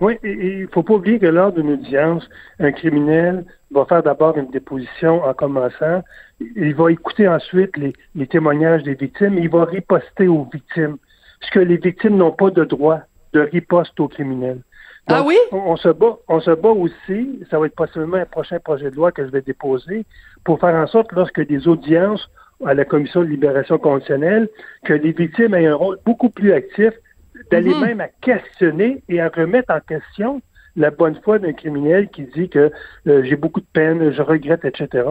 Oui, 0.02 0.18
il 0.24 0.68
faut 0.74 0.82
pas 0.82 0.96
oublier 0.96 1.20
que 1.20 1.28
lors 1.28 1.52
d'une 1.54 1.74
audience, 1.74 2.28
un 2.60 2.72
criminel 2.72 3.46
va 3.70 3.86
faire 3.86 4.02
d'abord 4.02 4.36
une 4.36 4.50
déposition 4.50 5.24
en 5.24 5.34
commençant. 5.36 6.02
Il 6.40 6.74
va 6.74 6.92
écouter 6.92 7.28
ensuite 7.28 7.78
les, 7.78 7.94
les 8.16 8.26
témoignages 8.26 8.82
des 8.82 8.96
victimes. 8.96 9.38
Il 9.38 9.50
va 9.50 9.64
riposter 9.64 10.28
aux 10.28 10.48
victimes. 10.52 10.98
Ce 11.42 11.52
que 11.52 11.60
les 11.60 11.78
victimes 11.78 12.18
n'ont 12.18 12.32
pas 12.32 12.50
de 12.50 12.66
droit 12.66 13.02
de 13.34 13.42
riposte 13.42 14.00
aux 14.00 14.08
criminels. 14.08 14.62
ah 15.08 15.22
oui? 15.24 15.38
On, 15.52 15.78
se 15.78 15.90
bat, 15.90 16.18
on 16.28 16.40
se 16.40 16.52
bat 16.52 16.70
aussi, 16.70 17.40
ça 17.52 17.60
va 17.60 17.68
être 17.68 17.76
possiblement 17.76 18.18
un 18.18 18.26
prochain 18.26 18.60
projet 18.60 18.90
de 18.90 18.96
loi 18.96 19.12
que 19.12 19.24
je 19.24 19.32
vais 19.32 19.42
déposer, 19.42 20.06
pour 20.44 20.60
faire 20.60 20.76
en 20.76 20.88
sorte, 20.88 21.12
lorsque 21.12 21.46
des 21.46 21.68
audiences 21.68 22.28
à 22.66 22.74
la 22.74 22.86
Commission 22.86 23.22
de 23.22 23.28
libération 23.28 23.78
conditionnelle, 23.78 24.50
que 24.84 24.94
les 24.94 25.12
victimes 25.12 25.54
aient 25.54 25.68
un 25.68 25.76
rôle 25.76 25.98
beaucoup 26.06 26.30
plus 26.30 26.54
actif, 26.54 26.94
d'aller 27.50 27.74
mhm. 27.74 27.82
même 27.82 28.02
à 28.02 28.08
questionner 28.08 29.04
et 29.10 29.22
à 29.22 29.30
remettre 29.30 29.74
en 29.74 29.80
question 29.80 30.42
la 30.76 30.92
bonne 30.92 31.16
foi 31.24 31.40
d'un 31.40 31.54
criminel 31.54 32.10
qui 32.10 32.24
dit 32.24 32.50
que 32.50 32.72
euh, 33.08 33.24
j'ai 33.24 33.36
beaucoup 33.36 33.60
de 33.60 33.66
peine, 33.74 34.12
je 34.12 34.22
regrette, 34.22 34.64
etc. 34.66 35.06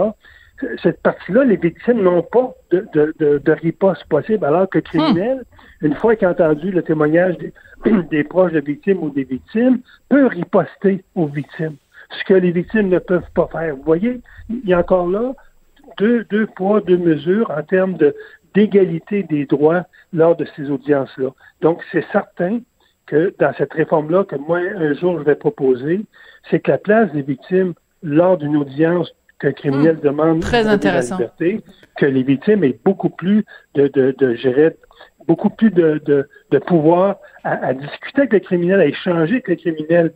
Cette 0.82 1.00
partie-là, 1.02 1.44
les 1.44 1.56
victimes 1.56 2.02
n'ont 2.02 2.22
pas 2.22 2.52
de, 2.70 2.86
de, 2.92 3.38
de, 3.38 3.52
riposte 3.52 4.04
possible, 4.04 4.44
alors 4.44 4.68
que 4.68 4.78
le 4.78 4.82
criminel, 4.82 5.44
hmm. 5.80 5.86
une 5.86 5.94
fois 5.94 6.16
qu'il 6.16 6.26
a 6.26 6.30
entendu 6.30 6.70
le 6.70 6.82
témoignage 6.82 7.36
des, 7.38 7.52
des 8.10 8.24
proches 8.24 8.52
de 8.52 8.60
victimes 8.60 9.02
ou 9.02 9.10
des 9.10 9.24
victimes, 9.24 9.80
peut 10.08 10.26
riposter 10.26 11.02
aux 11.14 11.26
victimes, 11.26 11.76
ce 12.10 12.24
que 12.24 12.34
les 12.34 12.50
victimes 12.50 12.88
ne 12.88 12.98
peuvent 12.98 13.30
pas 13.34 13.48
faire. 13.52 13.76
Vous 13.76 13.82
voyez, 13.82 14.20
il 14.50 14.68
y 14.68 14.74
a 14.74 14.80
encore 14.80 15.08
là 15.08 15.32
deux, 15.98 16.24
deux 16.24 16.46
poids, 16.46 16.80
deux 16.80 16.98
mesures 16.98 17.50
en 17.50 17.62
termes 17.62 17.94
de 17.94 18.14
d'égalité 18.54 19.22
des 19.22 19.46
droits 19.46 19.84
lors 20.12 20.36
de 20.36 20.46
ces 20.56 20.70
audiences-là. 20.70 21.30
Donc, 21.60 21.82
c'est 21.92 22.04
certain 22.12 22.60
que 23.06 23.34
dans 23.38 23.52
cette 23.54 23.72
réforme-là, 23.72 24.24
que 24.24 24.36
moi, 24.36 24.58
un 24.58 24.92
jour, 24.94 25.18
je 25.18 25.24
vais 25.24 25.34
proposer, 25.34 26.00
c'est 26.50 26.60
que 26.60 26.70
la 26.70 26.78
place 26.78 27.12
des 27.12 27.22
victimes 27.22 27.74
lors 28.02 28.38
d'une 28.38 28.56
audience 28.56 29.12
qu'un 29.38 29.52
criminel 29.52 29.96
hmm. 29.96 30.00
demande 30.00 30.40
Très 30.40 30.66
intéressant. 30.66 31.18
La 31.18 31.24
liberté, 31.24 31.64
que 31.96 32.06
les 32.06 32.22
victimes 32.22 32.64
aient 32.64 32.78
beaucoup 32.84 33.10
plus 33.10 33.44
de, 33.74 33.88
de, 33.88 34.14
de 34.18 34.34
gérer 34.34 34.76
beaucoup 35.26 35.50
plus 35.50 35.70
de, 35.70 36.02
de, 36.50 36.58
pouvoir 36.58 37.16
à, 37.44 37.72
discuter 37.72 38.22
avec 38.22 38.32
le 38.32 38.40
criminel, 38.40 38.80
à 38.80 38.86
échanger 38.86 39.34
avec 39.34 39.48
le 39.48 39.56
criminel. 39.56 40.12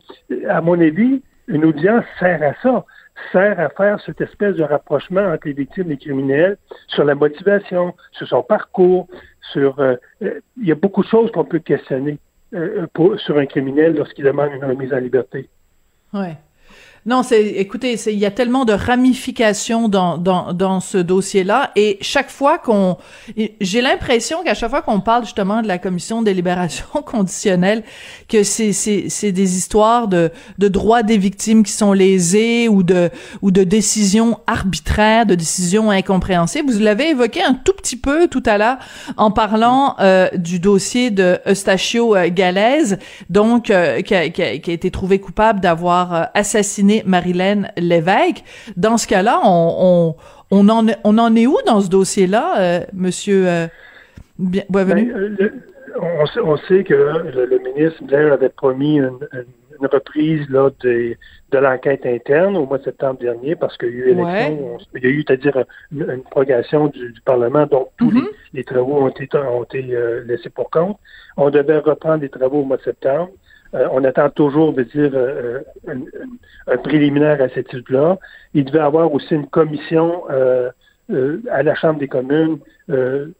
À 0.49 0.61
mon 0.61 0.79
avis, 0.79 1.21
une 1.47 1.65
audience 1.65 2.05
sert 2.19 2.41
à 2.41 2.53
ça, 2.61 2.85
sert 3.31 3.59
à 3.59 3.69
faire 3.69 3.99
cette 4.05 4.21
espèce 4.21 4.55
de 4.55 4.63
rapprochement 4.63 5.21
entre 5.21 5.47
les 5.47 5.53
victimes 5.53 5.87
et 5.87 5.89
les 5.91 5.97
criminels 5.97 6.57
sur 6.87 7.03
la 7.03 7.15
motivation, 7.15 7.95
sur 8.11 8.27
son 8.27 8.43
parcours, 8.43 9.07
sur... 9.53 9.79
Euh, 9.79 9.95
euh, 10.21 10.39
il 10.61 10.67
y 10.67 10.71
a 10.71 10.75
beaucoup 10.75 11.03
de 11.03 11.07
choses 11.07 11.31
qu'on 11.31 11.45
peut 11.45 11.59
questionner 11.59 12.19
euh, 12.53 12.87
pour, 12.93 13.19
sur 13.19 13.37
un 13.37 13.45
criminel 13.45 13.95
lorsqu'il 13.95 14.25
demande 14.25 14.51
une 14.53 14.65
remise 14.65 14.93
en 14.93 14.97
liberté. 14.97 15.49
Ouais. 16.13 16.37
Non, 17.07 17.21
c'est, 17.21 17.39
écoutez, 17.39 17.99
il 18.07 18.17
y 18.17 18.25
a 18.25 18.31
tellement 18.31 18.65
de 18.65 18.73
ramifications 18.73 19.89
dans, 19.89 20.17
dans, 20.17 20.53
dans 20.53 20.79
ce 20.79 20.97
dossier-là, 20.97 21.69
et 21.75 21.99
chaque 22.01 22.31
fois 22.31 22.57
qu'on, 22.57 22.97
j'ai 23.61 23.81
l'impression 23.81 24.43
qu'à 24.43 24.55
chaque 24.55 24.71
fois 24.71 24.81
qu'on 24.81 25.01
parle 25.01 25.23
justement 25.23 25.61
de 25.61 25.67
la 25.67 25.77
commission 25.77 26.23
de 26.23 26.31
libération 26.31 26.87
conditionnelle, 27.05 27.83
que 28.27 28.41
c'est, 28.41 28.73
c'est, 28.73 29.05
c'est 29.09 29.31
des 29.31 29.55
histoires 29.55 30.07
de, 30.07 30.31
de 30.57 30.67
droits 30.67 31.03
des 31.03 31.19
victimes 31.19 31.63
qui 31.63 31.73
sont 31.73 31.93
lésés 31.93 32.67
ou 32.67 32.81
de, 32.81 33.11
ou 33.43 33.51
de 33.51 33.63
décisions 33.63 34.39
arbitraires, 34.47 35.27
de 35.27 35.35
décisions 35.35 35.91
incompréhensibles. 35.91 36.71
Vous 36.71 36.79
l'avez 36.79 37.11
évoqué 37.11 37.43
un 37.43 37.53
tout 37.53 37.73
petit 37.73 37.97
peu 37.97 38.27
tout 38.27 38.43
à 38.47 38.57
l'heure 38.57 38.77
en 39.17 39.29
parlant 39.29 39.95
euh, 39.99 40.27
du 40.35 40.59
dossier 40.59 41.11
de 41.11 41.37
Eustachio 41.45 42.15
euh, 42.15 42.29
Galaise, 42.31 42.97
donc 43.29 43.69
euh, 43.69 44.01
qui, 44.01 44.15
a, 44.15 44.29
qui, 44.29 44.41
a, 44.41 44.53
été 44.53 44.89
trouvé 44.89 45.19
coupable 45.19 45.59
d'avoir 45.59 46.13
euh, 46.13 46.23
assassiné 46.95 47.03
Marilène 47.05 47.71
Lévesque. 47.77 48.43
Dans 48.77 48.97
ce 48.97 49.07
cas-là, 49.07 49.41
on, 49.43 50.15
on, 50.51 50.69
en, 50.69 50.85
on 51.03 51.17
en 51.17 51.35
est 51.35 51.47
où 51.47 51.57
dans 51.65 51.81
ce 51.81 51.89
dossier-là, 51.89 52.59
euh, 52.59 52.79
monsieur 52.93 53.47
euh, 53.47 53.67
Bienvenue? 54.37 55.13
Ben, 55.39 55.51
on, 56.43 56.57
sait 56.57 56.83
que 56.83 56.93
le, 56.93 57.59
ministre 57.73 58.03
Blair 58.03 58.33
avait 58.33 58.49
promis 58.49 58.97
une, 58.97 59.17
reprise 59.81 60.47
là, 60.49 60.69
de, 60.81 61.15
de 61.51 61.57
l'enquête 61.57 62.05
interne 62.05 62.57
au 62.57 62.65
mois 62.65 62.79
de 62.79 62.83
septembre 62.83 63.19
dernier 63.19 63.55
parce 63.55 63.77
qu'il 63.77 63.89
y 63.89 63.91
a 63.91 63.95
eu 63.95 64.09
élection, 64.09 64.77
il 64.93 65.03
y 65.03 65.07
a 65.07 65.09
eu, 65.09 65.23
c'est-à-dire 65.25 65.63
une, 65.93 66.21
progression 66.29 66.87
du, 66.87 67.13
Parlement, 67.23 67.65
donc 67.65 67.89
tous 67.97 68.11
les, 68.11 68.61
mm-hmm. 68.61 68.65
travaux 68.65 69.03
ont 69.03 69.09
été, 69.09 69.37
ont 69.37 69.63
été 69.63 69.85
euh, 69.91 70.23
laissés 70.25 70.49
pour 70.49 70.69
compte. 70.69 70.97
On 71.37 71.49
devait 71.49 71.79
reprendre 71.79 72.21
les 72.21 72.29
travaux 72.29 72.59
au 72.59 72.65
mois 72.65 72.77
de 72.77 72.83
septembre. 72.83 73.31
Euh, 73.75 73.87
on 73.91 74.03
attend 74.03 74.29
toujours 74.29 74.73
de 74.73 74.83
dire 74.83 75.11
euh, 75.13 75.61
un, 76.67 76.77
préliminaire 76.77 77.41
à 77.41 77.49
cette 77.49 77.67
étude-là. 77.67 78.17
Il 78.53 78.65
devait 78.65 78.79
avoir 78.79 79.13
aussi 79.13 79.35
une 79.35 79.47
commission 79.47 80.23
à 81.51 81.61
la 81.61 81.75
Chambre 81.75 81.99
des 81.99 82.07
communes 82.07 82.57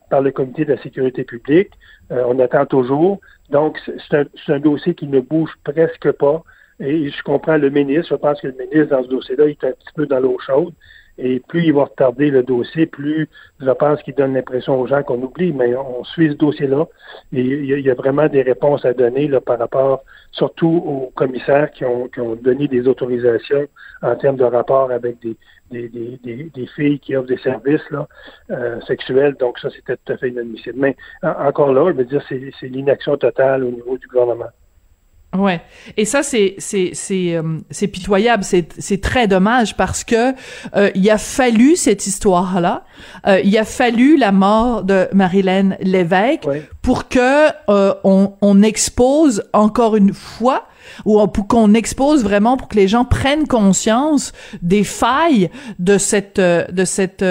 par 0.10 0.22
le 0.22 0.32
Comité 0.32 0.66
de 0.66 0.74
la 0.74 0.82
sécurité 0.82 1.24
publique. 1.24 1.72
on 2.10 2.38
attend 2.40 2.66
toujours. 2.66 3.20
Donc, 3.50 3.80
c'est 4.10 4.54
un, 4.54 4.60
dossier 4.60 4.94
qui 4.94 5.08
ne 5.08 5.20
bouge 5.20 5.52
presque 5.64 6.12
pas. 6.12 6.44
Et 6.80 7.10
je 7.10 7.24
comprends 7.24 7.58
le 7.58 7.70
ministre. 7.70 8.10
Je 8.10 8.16
pense 8.16 8.42
que 8.42 8.48
le 8.48 8.54
ministre, 8.54 8.96
dans 8.96 9.04
ce 9.04 9.10
dossier-là, 9.10 9.46
il 9.46 9.52
est 9.52 9.64
un 9.64 9.72
petit 9.72 9.94
peu 9.96 10.06
dans 10.06 10.20
l'eau 10.20 10.38
chaude. 10.46 10.74
Et 11.18 11.40
plus 11.40 11.64
il 11.64 11.74
va 11.74 11.86
retarder 11.86 12.30
le 12.30 12.44
dossier, 12.44 12.86
plus 12.86 13.30
je 13.60 13.72
pense 13.72 14.02
qu'il 14.04 14.16
donne 14.16 14.34
l'impression 14.34 14.80
aux 14.80 14.88
gens 14.88 15.02
qu'on 15.04 15.22
oublie, 15.22 15.54
mais 15.54 15.76
on 15.76 16.04
suit 16.04 16.32
ce 16.32 16.36
dossier-là. 16.36 16.86
Et 17.32 17.42
il 17.42 17.82
y, 17.82 17.90
a, 17.90 17.94
vraiment 17.94 18.28
des 18.28 18.42
réponses 18.42 18.84
à 18.84 18.94
donner 18.94 19.28
là, 19.28 19.40
par 19.40 19.60
rapport 19.60 20.04
surtout 20.32 20.84
aux 20.86 21.12
commissaires 21.16 21.72
qui 21.72 21.86
ont, 21.86 22.10
donné 22.42 22.68
des 22.68 22.88
autorisations 22.88 23.68
en 24.02 24.16
termes 24.16 24.36
de 24.36 24.44
rapport 24.44 24.92
avec 24.92 25.18
des, 25.22 25.38
filles 26.76 27.00
qui 27.00 27.16
offrent 27.16 27.28
des 27.28 27.38
services 27.38 27.82
euh, 28.52 28.82
sexuels. 28.82 29.36
Donc 29.40 29.58
ça, 29.60 29.70
c'était 29.70 29.96
tout 29.98 30.14
à 30.14 30.18
fait 30.18 30.30
inadmissible. 30.30 30.78
Mais 30.78 30.96
encore 31.24 31.74
là, 31.74 31.92
je 31.92 31.98
veux 31.98 32.06
dire, 32.06 32.24
c'est 32.28 32.68
l'inaction 32.68 33.16
totale 33.18 33.64
au 33.64 33.72
niveau 33.72 33.98
du 33.98 34.08
gouvernement. 34.08 34.50
Ouais. 35.38 35.62
Et 35.98 36.06
ça 36.06 36.24
c'est 36.24 36.56
c'est 36.58 36.92
c'est 36.94 37.36
euh, 37.36 37.60
c'est 37.70 37.88
pitoyable, 37.88 38.44
c'est 38.44 38.68
c'est 38.80 39.02
très 39.02 39.28
dommage 39.28 39.76
parce 39.76 40.04
que 40.04 40.34
euh, 40.76 40.90
il 40.96 41.10
a 41.10 41.18
fallu 41.18 41.76
cette 41.76 42.08
histoire-là, 42.08 42.84
euh, 43.28 43.40
il 43.44 43.58
a 43.58 43.66
fallu 43.66 44.18
la 44.18 44.32
mort 44.32 44.84
de 44.84 45.08
Marilyn 45.14 45.76
Lévesque 45.82 46.48
pour 46.82 47.08
que 47.08 47.50
on 48.04 48.34
on 48.42 48.62
expose 48.62 49.44
encore 49.54 49.96
une 49.96 50.14
fois 50.14 50.68
ou 51.04 51.26
pour 51.28 51.48
qu'on 51.48 51.74
expose 51.74 52.24
vraiment 52.24 52.58
pour 52.58 52.68
que 52.68 52.76
les 52.76 52.88
gens 52.88 53.06
prennent 53.06 53.48
conscience 53.48 54.34
des 54.62 54.84
failles 54.84 55.50
de 55.80 55.98
cette 55.98 56.40
de 56.40 56.86
cette 56.86 57.26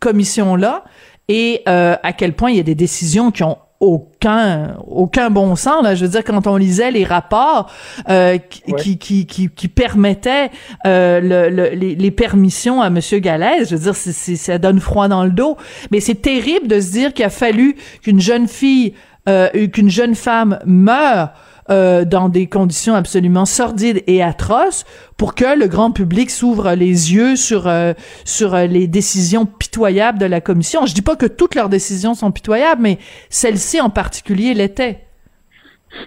commission 0.00 0.56
là 0.56 0.84
et 1.28 1.62
à 1.66 2.12
quel 2.16 2.32
point 2.32 2.50
il 2.50 2.56
y 2.56 2.60
a 2.60 2.64
des 2.64 2.74
décisions 2.74 3.30
qui 3.30 3.42
ont 3.42 3.58
aucun 3.80 4.76
aucun 4.86 5.30
bon 5.30 5.56
sens 5.56 5.82
là. 5.82 5.94
Je 5.94 6.04
veux 6.04 6.10
dire 6.10 6.24
quand 6.24 6.46
on 6.46 6.56
lisait 6.56 6.90
les 6.90 7.04
rapports 7.04 7.70
euh, 8.08 8.38
qui, 8.38 8.98
qui, 8.98 9.26
qui 9.26 9.48
qui 9.48 9.68
permettaient 9.68 10.50
euh, 10.86 11.20
le, 11.20 11.74
les, 11.74 11.94
les, 11.94 12.10
permissions 12.10 12.80
à 12.80 12.88
monsieur 12.88 13.18
Galès 13.18 13.68
je 13.68 13.76
veux 13.76 13.82
dire 13.82 13.94
c'est, 13.94 14.36
ça 14.36 14.58
donne 14.58 14.80
froid 14.80 15.08
dans 15.08 15.24
le 15.24 15.30
dos. 15.30 15.56
Mais 15.90 16.00
c'est 16.00 16.14
terrible 16.14 16.68
de 16.68 16.80
se 16.80 16.92
dire 16.92 17.12
qu'il 17.12 17.24
a 17.24 17.30
fallu 17.30 17.76
qu'une 18.02 18.20
jeune 18.20 18.48
fille 18.48 18.94
euh, 19.28 19.48
qu'une 19.68 19.90
jeune 19.90 20.14
femme 20.14 20.58
meure 20.64 21.32
euh, 21.70 22.04
dans 22.04 22.28
des 22.28 22.46
conditions 22.46 22.94
absolument 22.94 23.44
sordides 23.44 24.02
et 24.06 24.22
atroces 24.22 24.84
pour 25.16 25.34
que 25.34 25.58
le 25.58 25.66
grand 25.66 25.90
public 25.90 26.30
s'ouvre 26.30 26.72
les 26.74 27.12
yeux 27.12 27.36
sur 27.36 27.66
euh, 27.66 27.92
sur 28.24 28.54
euh, 28.54 28.66
les 28.66 28.86
décisions 28.86 29.46
pitoyables 29.46 30.18
de 30.18 30.26
la 30.26 30.40
commission. 30.40 30.86
Je 30.86 30.94
dis 30.94 31.02
pas 31.02 31.16
que 31.16 31.26
toutes 31.26 31.54
leurs 31.54 31.68
décisions 31.68 32.14
sont 32.14 32.30
pitoyables, 32.30 32.82
mais 32.82 32.98
celle-ci 33.30 33.80
en 33.80 33.90
particulier 33.90 34.54
l'était. 34.54 35.05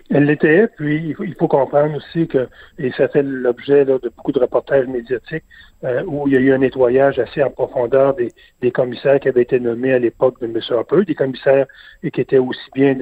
Elle 0.09 0.25
l'était, 0.25 0.67
puis 0.67 1.15
il 1.19 1.35
faut, 1.35 1.47
comprendre 1.47 1.95
aussi 1.95 2.27
que, 2.27 2.47
et 2.77 2.91
ça 2.91 3.07
fait 3.07 3.23
l'objet 3.23 3.85
de 3.85 3.99
beaucoup 4.15 4.31
de 4.31 4.39
reportages 4.39 4.87
médiatiques, 4.87 5.43
euh, 5.83 6.03
où 6.05 6.27
il 6.27 6.33
y 6.33 6.37
a 6.37 6.39
eu 6.39 6.51
un 6.51 6.57
nettoyage 6.57 7.19
assez 7.19 7.41
en 7.41 7.49
profondeur 7.49 8.15
des, 8.15 8.71
commissaires 8.71 9.19
qui 9.19 9.29
avaient 9.29 9.43
été 9.43 9.59
nommés 9.59 9.93
à 9.93 9.99
l'époque 9.99 10.39
de 10.41 10.45
M. 10.45 10.59
Harper, 10.71 11.05
des 11.05 11.15
commissaires 11.15 11.65
qui 12.01 12.21
étaient 12.21 12.37
aussi 12.37 12.69
bien 12.75 12.95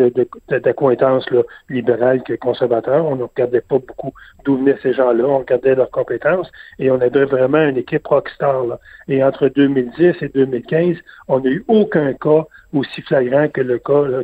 d'acquaintance 0.49 1.27
libérale 1.69 2.23
que 2.23 2.33
conservateur. 2.33 3.05
On 3.05 3.15
ne 3.15 3.23
regardait 3.23 3.61
pas 3.61 3.79
beaucoup 3.79 4.13
d'où 4.45 4.57
venaient 4.57 4.77
ces 4.83 4.93
gens-là, 4.93 5.25
on 5.25 5.39
regardait 5.39 5.75
leurs 5.75 5.91
compétences, 5.91 6.51
et 6.77 6.91
on 6.91 7.01
avait 7.01 7.25
vraiment 7.25 7.63
une 7.63 7.77
équipe 7.77 8.05
rockstar. 8.05 8.65
Là. 8.65 8.79
Et 9.07 9.23
entre 9.23 9.49
2010 9.49 10.15
et 10.21 10.29
2015, 10.29 10.97
on 11.27 11.39
n'a 11.39 11.49
eu 11.49 11.65
aucun 11.67 12.13
cas 12.13 12.45
aussi 12.73 13.01
flagrant 13.01 13.47
que 13.49 13.61
le 13.61 13.79
cas 13.79 14.05
là, 14.05 14.23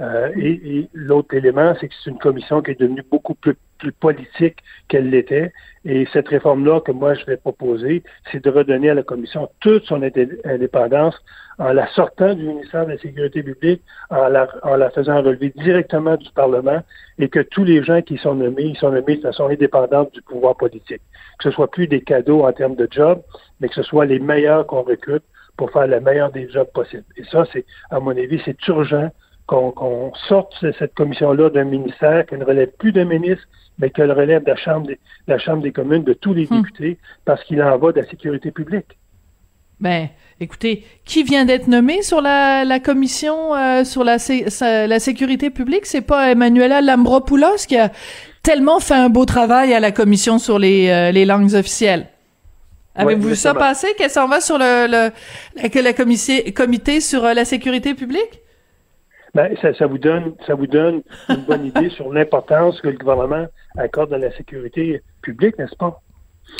euh, 0.00 0.30
et, 0.36 0.88
l'autre 0.94 1.34
élément, 1.34 1.74
c'est 1.78 1.88
que 1.88 1.94
c'est 2.02 2.10
une 2.10 2.18
commission 2.18 2.62
qui 2.62 2.70
est 2.70 2.80
devenue 2.80 3.04
beaucoup 3.10 3.34
plus, 3.34 3.54
politique 3.98 4.58
qu'elle 4.88 5.08
l'était. 5.08 5.52
Et 5.86 6.06
cette 6.12 6.28
réforme-là 6.28 6.80
que 6.80 6.92
moi 6.92 7.14
je 7.14 7.24
vais 7.24 7.38
proposer, 7.38 8.02
c'est 8.30 8.44
de 8.44 8.50
redonner 8.50 8.90
à 8.90 8.94
la 8.94 9.02
commission 9.02 9.48
toute 9.60 9.84
son 9.84 10.02
indépendance 10.02 11.16
en 11.58 11.72
la 11.72 11.86
sortant 11.88 12.34
du 12.34 12.44
ministère 12.44 12.84
de 12.84 12.92
la 12.92 12.98
Sécurité 12.98 13.42
publique, 13.42 13.82
en 14.10 14.28
la, 14.28 14.48
en 14.64 14.76
la 14.76 14.90
faisant 14.90 15.22
relever 15.22 15.50
directement 15.56 16.16
du 16.16 16.30
Parlement 16.32 16.82
et 17.18 17.30
que 17.30 17.40
tous 17.40 17.64
les 17.64 17.82
gens 17.82 18.02
qui 18.02 18.18
sont 18.18 18.34
nommés, 18.34 18.64
ils 18.64 18.76
sont 18.76 18.90
nommés 18.90 19.16
de 19.16 19.22
façon 19.22 19.48
indépendante 19.48 20.12
du 20.12 20.20
pouvoir 20.20 20.56
politique. 20.56 21.02
Que 21.38 21.44
ce 21.44 21.50
soit 21.50 21.70
plus 21.70 21.86
des 21.86 22.02
cadeaux 22.02 22.44
en 22.44 22.52
termes 22.52 22.76
de 22.76 22.88
job, 22.90 23.22
mais 23.60 23.68
que 23.68 23.74
ce 23.74 23.82
soit 23.82 24.04
les 24.04 24.18
meilleurs 24.18 24.66
qu'on 24.66 24.82
recrute 24.82 25.24
pour 25.56 25.70
faire 25.70 25.86
le 25.86 26.00
meilleur 26.00 26.30
des 26.32 26.50
jobs 26.50 26.70
possibles. 26.72 27.04
Et 27.16 27.24
ça, 27.24 27.44
c'est, 27.50 27.64
à 27.90 27.98
mon 27.98 28.10
avis, 28.10 28.42
c'est 28.44 28.56
urgent 28.68 29.10
qu'on 29.50 30.12
sorte 30.28 30.54
cette 30.78 30.94
commission-là 30.94 31.50
d'un 31.50 31.64
ministère, 31.64 32.24
qu'elle 32.26 32.38
ne 32.38 32.44
relève 32.44 32.70
plus 32.78 32.92
d'un 32.92 33.04
ministre, 33.04 33.46
mais 33.78 33.90
qu'elle 33.90 34.12
relève 34.12 34.44
de 34.44 34.50
la 34.50 34.56
Chambre 34.56 34.86
des, 34.86 34.98
la 35.26 35.38
Chambre 35.38 35.62
des 35.62 35.72
communes, 35.72 36.04
de 36.04 36.12
tous 36.12 36.34
les 36.34 36.44
hmm. 36.44 36.62
députés, 36.62 36.98
parce 37.24 37.42
qu'il 37.44 37.60
en 37.60 37.76
va 37.76 37.92
de 37.92 38.00
la 38.00 38.08
sécurité 38.08 38.52
publique. 38.52 38.96
Ben, 39.80 40.08
écoutez, 40.38 40.84
qui 41.04 41.24
vient 41.24 41.46
d'être 41.46 41.66
nommé 41.66 42.02
sur 42.02 42.20
la, 42.20 42.80
commission 42.80 43.56
euh, 43.56 43.82
sur 43.82 44.04
la, 44.04 44.18
la 44.86 44.98
sécurité 45.00 45.50
publique? 45.50 45.86
C'est 45.86 46.02
pas 46.02 46.30
Emmanuela 46.30 46.80
Lambropoulos 46.80 47.66
qui 47.66 47.76
a 47.76 47.90
tellement 48.42 48.78
fait 48.78 48.94
un 48.94 49.08
beau 49.08 49.24
travail 49.24 49.74
à 49.74 49.80
la 49.80 49.90
commission 49.90 50.38
sur 50.38 50.58
les, 50.58 50.88
euh, 50.90 51.24
langues 51.24 51.54
officielles. 51.54 52.06
Avez-vous 52.94 53.28
vu 53.28 53.36
ça 53.36 53.54
passer 53.54 53.88
qu'elle 53.96 54.10
s'en 54.10 54.28
va 54.28 54.40
sur 54.40 54.58
le, 54.58 55.10
le, 55.56 55.92
comité, 55.92 56.52
comité 56.52 57.00
sur 57.00 57.24
euh, 57.24 57.34
la 57.34 57.44
sécurité 57.44 57.94
publique? 57.94 58.40
Ben, 59.34 59.54
ça, 59.62 59.72
ça, 59.74 59.86
vous 59.86 59.98
donne, 59.98 60.34
ça 60.46 60.54
vous 60.54 60.66
donne 60.66 61.02
une 61.28 61.44
bonne 61.44 61.66
idée 61.66 61.90
sur 61.90 62.12
l'importance 62.12 62.80
que 62.80 62.88
le 62.88 62.98
gouvernement 62.98 63.46
accorde 63.78 64.12
à 64.12 64.18
la 64.18 64.34
sécurité 64.36 65.02
publique, 65.22 65.58
n'est-ce 65.58 65.76
pas? 65.76 66.00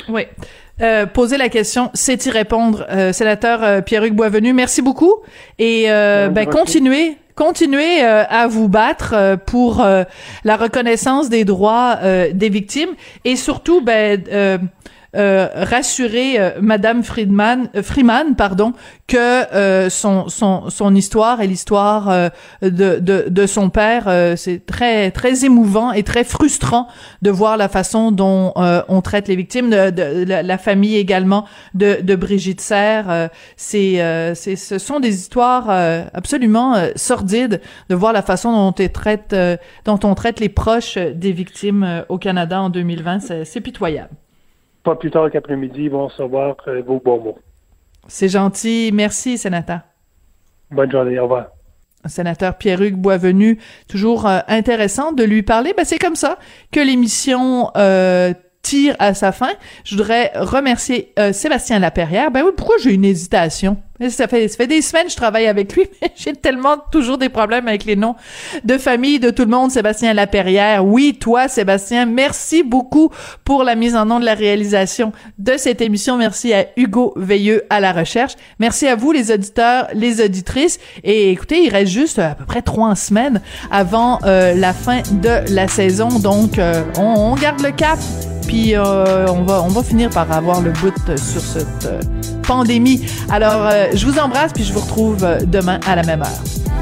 Oui. 0.09 0.23
Euh, 0.81 1.05
poser 1.05 1.37
la 1.37 1.49
question, 1.49 1.91
c'est 1.93 2.25
y 2.25 2.29
répondre. 2.29 2.85
Euh, 2.89 3.13
sénateur 3.13 3.63
euh, 3.63 3.81
Pierre-Hugues 3.81 4.15
Boisvenu, 4.15 4.53
merci 4.53 4.81
beaucoup. 4.81 5.21
Et 5.59 5.91
euh, 5.91 6.29
ben, 6.29 6.47
continuez, 6.47 7.17
continuez 7.35 8.01
à 8.01 8.47
vous 8.47 8.67
battre 8.67 9.37
pour 9.45 9.83
la 10.43 10.57
reconnaissance 10.57 11.29
des 11.29 11.43
droits 11.43 11.97
des 12.33 12.49
victimes 12.49 12.91
et 13.25 13.35
surtout, 13.35 13.81
ben, 13.81 14.23
euh, 14.31 14.57
rassurer 15.13 16.39
euh, 16.39 16.51
Madame 16.61 17.03
Friedman, 17.03 17.69
euh, 17.75 17.83
Freeman, 17.83 18.35
pardon, 18.35 18.73
que 19.07 19.89
son, 19.89 20.29
son, 20.29 20.69
son 20.69 20.95
histoire 20.95 21.41
et 21.41 21.47
l'histoire 21.47 22.31
de, 22.61 22.99
de, 22.99 23.25
de, 23.27 23.45
son 23.45 23.69
père, 23.69 24.09
c'est 24.37 24.65
très 24.65 25.11
très 25.11 25.43
émouvant 25.43 25.91
et 25.91 26.03
très 26.03 26.23
frustrant 26.23 26.87
de 27.21 27.29
voir 27.29 27.57
la 27.57 27.67
façon 27.67 28.11
dont 28.11 28.53
on 28.55 29.01
traite 29.01 29.27
les 29.27 29.35
victimes, 29.35 29.69
de, 29.69 29.89
de, 29.89 30.23
la, 30.23 30.57
famille 30.57 30.95
également 30.95 31.45
de, 31.73 31.99
de 32.01 32.15
Brigitte 32.15 32.61
Serre. 32.61 33.29
c'est, 33.57 34.31
c'est, 34.35 34.55
ce 34.55 34.77
sont 34.77 35.01
des 35.01 35.13
histoires 35.13 35.69
absolument 36.13 36.75
sordides 36.95 37.59
de 37.89 37.95
voir 37.95 38.13
la 38.13 38.21
façon 38.21 38.53
dont 38.53 38.67
on 38.81 38.87
traite, 38.87 39.35
dont 39.83 39.99
on 40.03 40.15
traite 40.15 40.39
les 40.39 40.49
proches 40.49 40.97
des 40.97 41.33
victimes 41.33 42.05
au 42.07 42.17
Canada 42.17 42.61
en 42.61 42.69
2020. 42.69 43.19
C'est, 43.19 43.43
c'est 43.43 43.61
pitoyable 43.61 44.15
pas 44.83 44.95
plus 44.95 45.11
tard 45.11 45.29
qu'après-midi, 45.31 45.83
ils 45.83 45.91
vont 45.91 46.07
recevoir 46.07 46.55
euh, 46.67 46.81
vos 46.81 46.99
bons 46.99 47.19
mots. 47.19 47.39
C'est 48.07 48.29
gentil. 48.29 48.91
Merci, 48.93 49.37
sénateur. 49.37 49.81
Bonne 50.71 50.91
journée. 50.91 51.19
Au 51.19 51.23
revoir. 51.23 51.47
Sénateur 52.05 52.57
Pierre-Hugues 52.57 52.95
Boisvenu, 52.95 53.59
toujours 53.87 54.27
euh, 54.27 54.39
intéressant 54.47 55.11
de 55.11 55.23
lui 55.23 55.43
parler. 55.43 55.73
Ben, 55.77 55.85
c'est 55.85 55.99
comme 55.99 56.15
ça 56.15 56.39
que 56.71 56.79
l'émission 56.79 57.69
euh, 57.77 58.33
tire 58.61 58.95
à 58.99 59.13
sa 59.13 59.31
fin. 59.31 59.51
Je 59.83 59.95
voudrais 59.95 60.31
remercier 60.35 61.13
euh, 61.19 61.33
Sébastien 61.33 61.79
Laperrière. 61.79 62.31
Ben 62.31 62.43
oui, 62.45 62.51
pourquoi 62.55 62.75
j'ai 62.81 62.93
une 62.93 63.05
hésitation? 63.05 63.77
Ça 64.09 64.27
fait, 64.27 64.47
ça 64.47 64.57
fait 64.57 64.67
des 64.67 64.81
semaines 64.81 65.05
que 65.05 65.11
je 65.11 65.15
travaille 65.15 65.45
avec 65.45 65.75
lui, 65.75 65.83
mais 66.01 66.11
j'ai 66.15 66.33
tellement 66.33 66.77
toujours 66.91 67.19
des 67.19 67.29
problèmes 67.29 67.67
avec 67.67 67.85
les 67.85 67.95
noms 67.95 68.15
de 68.63 68.77
famille 68.77 69.19
de 69.19 69.29
tout 69.29 69.43
le 69.43 69.49
monde. 69.49 69.69
Sébastien 69.69 70.13
Laperrière. 70.13 70.83
Oui, 70.83 71.17
toi, 71.19 71.47
Sébastien, 71.47 72.05
merci 72.05 72.63
beaucoup 72.63 73.11
pour 73.43 73.63
la 73.63 73.75
mise 73.75 73.95
en 73.95 74.05
nom 74.05 74.19
de 74.19 74.25
la 74.25 74.33
réalisation 74.33 75.11
de 75.37 75.53
cette 75.57 75.81
émission. 75.81 76.17
Merci 76.17 76.53
à 76.53 76.65
Hugo 76.77 77.13
Veilleux 77.15 77.63
à 77.69 77.79
la 77.79 77.91
recherche. 77.93 78.33
Merci 78.59 78.87
à 78.87 78.95
vous, 78.95 79.11
les 79.11 79.31
auditeurs, 79.31 79.87
les 79.93 80.23
auditrices. 80.23 80.79
Et 81.03 81.31
écoutez, 81.31 81.63
il 81.63 81.69
reste 81.69 81.91
juste 81.91 82.17
à 82.17 82.33
peu 82.33 82.45
près 82.45 82.63
trois 82.63 82.95
semaines 82.95 83.41
avant 83.69 84.19
euh, 84.25 84.55
la 84.55 84.73
fin 84.73 85.01
de 85.11 85.53
la 85.53 85.67
saison. 85.67 86.07
Donc, 86.07 86.57
euh, 86.57 86.83
on, 86.97 87.33
on, 87.33 87.35
garde 87.35 87.61
le 87.61 87.71
cap. 87.71 87.99
Puis 88.51 88.75
euh, 88.75 89.27
on 89.29 89.43
va 89.43 89.63
on 89.63 89.69
va 89.69 89.81
finir 89.81 90.09
par 90.09 90.29
avoir 90.29 90.59
le 90.59 90.71
bout 90.71 90.93
sur 91.15 91.39
cette 91.39 91.87
pandémie. 92.45 93.05
Alors, 93.29 93.71
je 93.93 94.05
vous 94.05 94.19
embrasse 94.19 94.51
puis 94.51 94.65
je 94.65 94.73
vous 94.73 94.81
retrouve 94.81 95.25
demain 95.45 95.79
à 95.87 95.95
la 95.95 96.03
même 96.03 96.21
heure. 96.21 96.80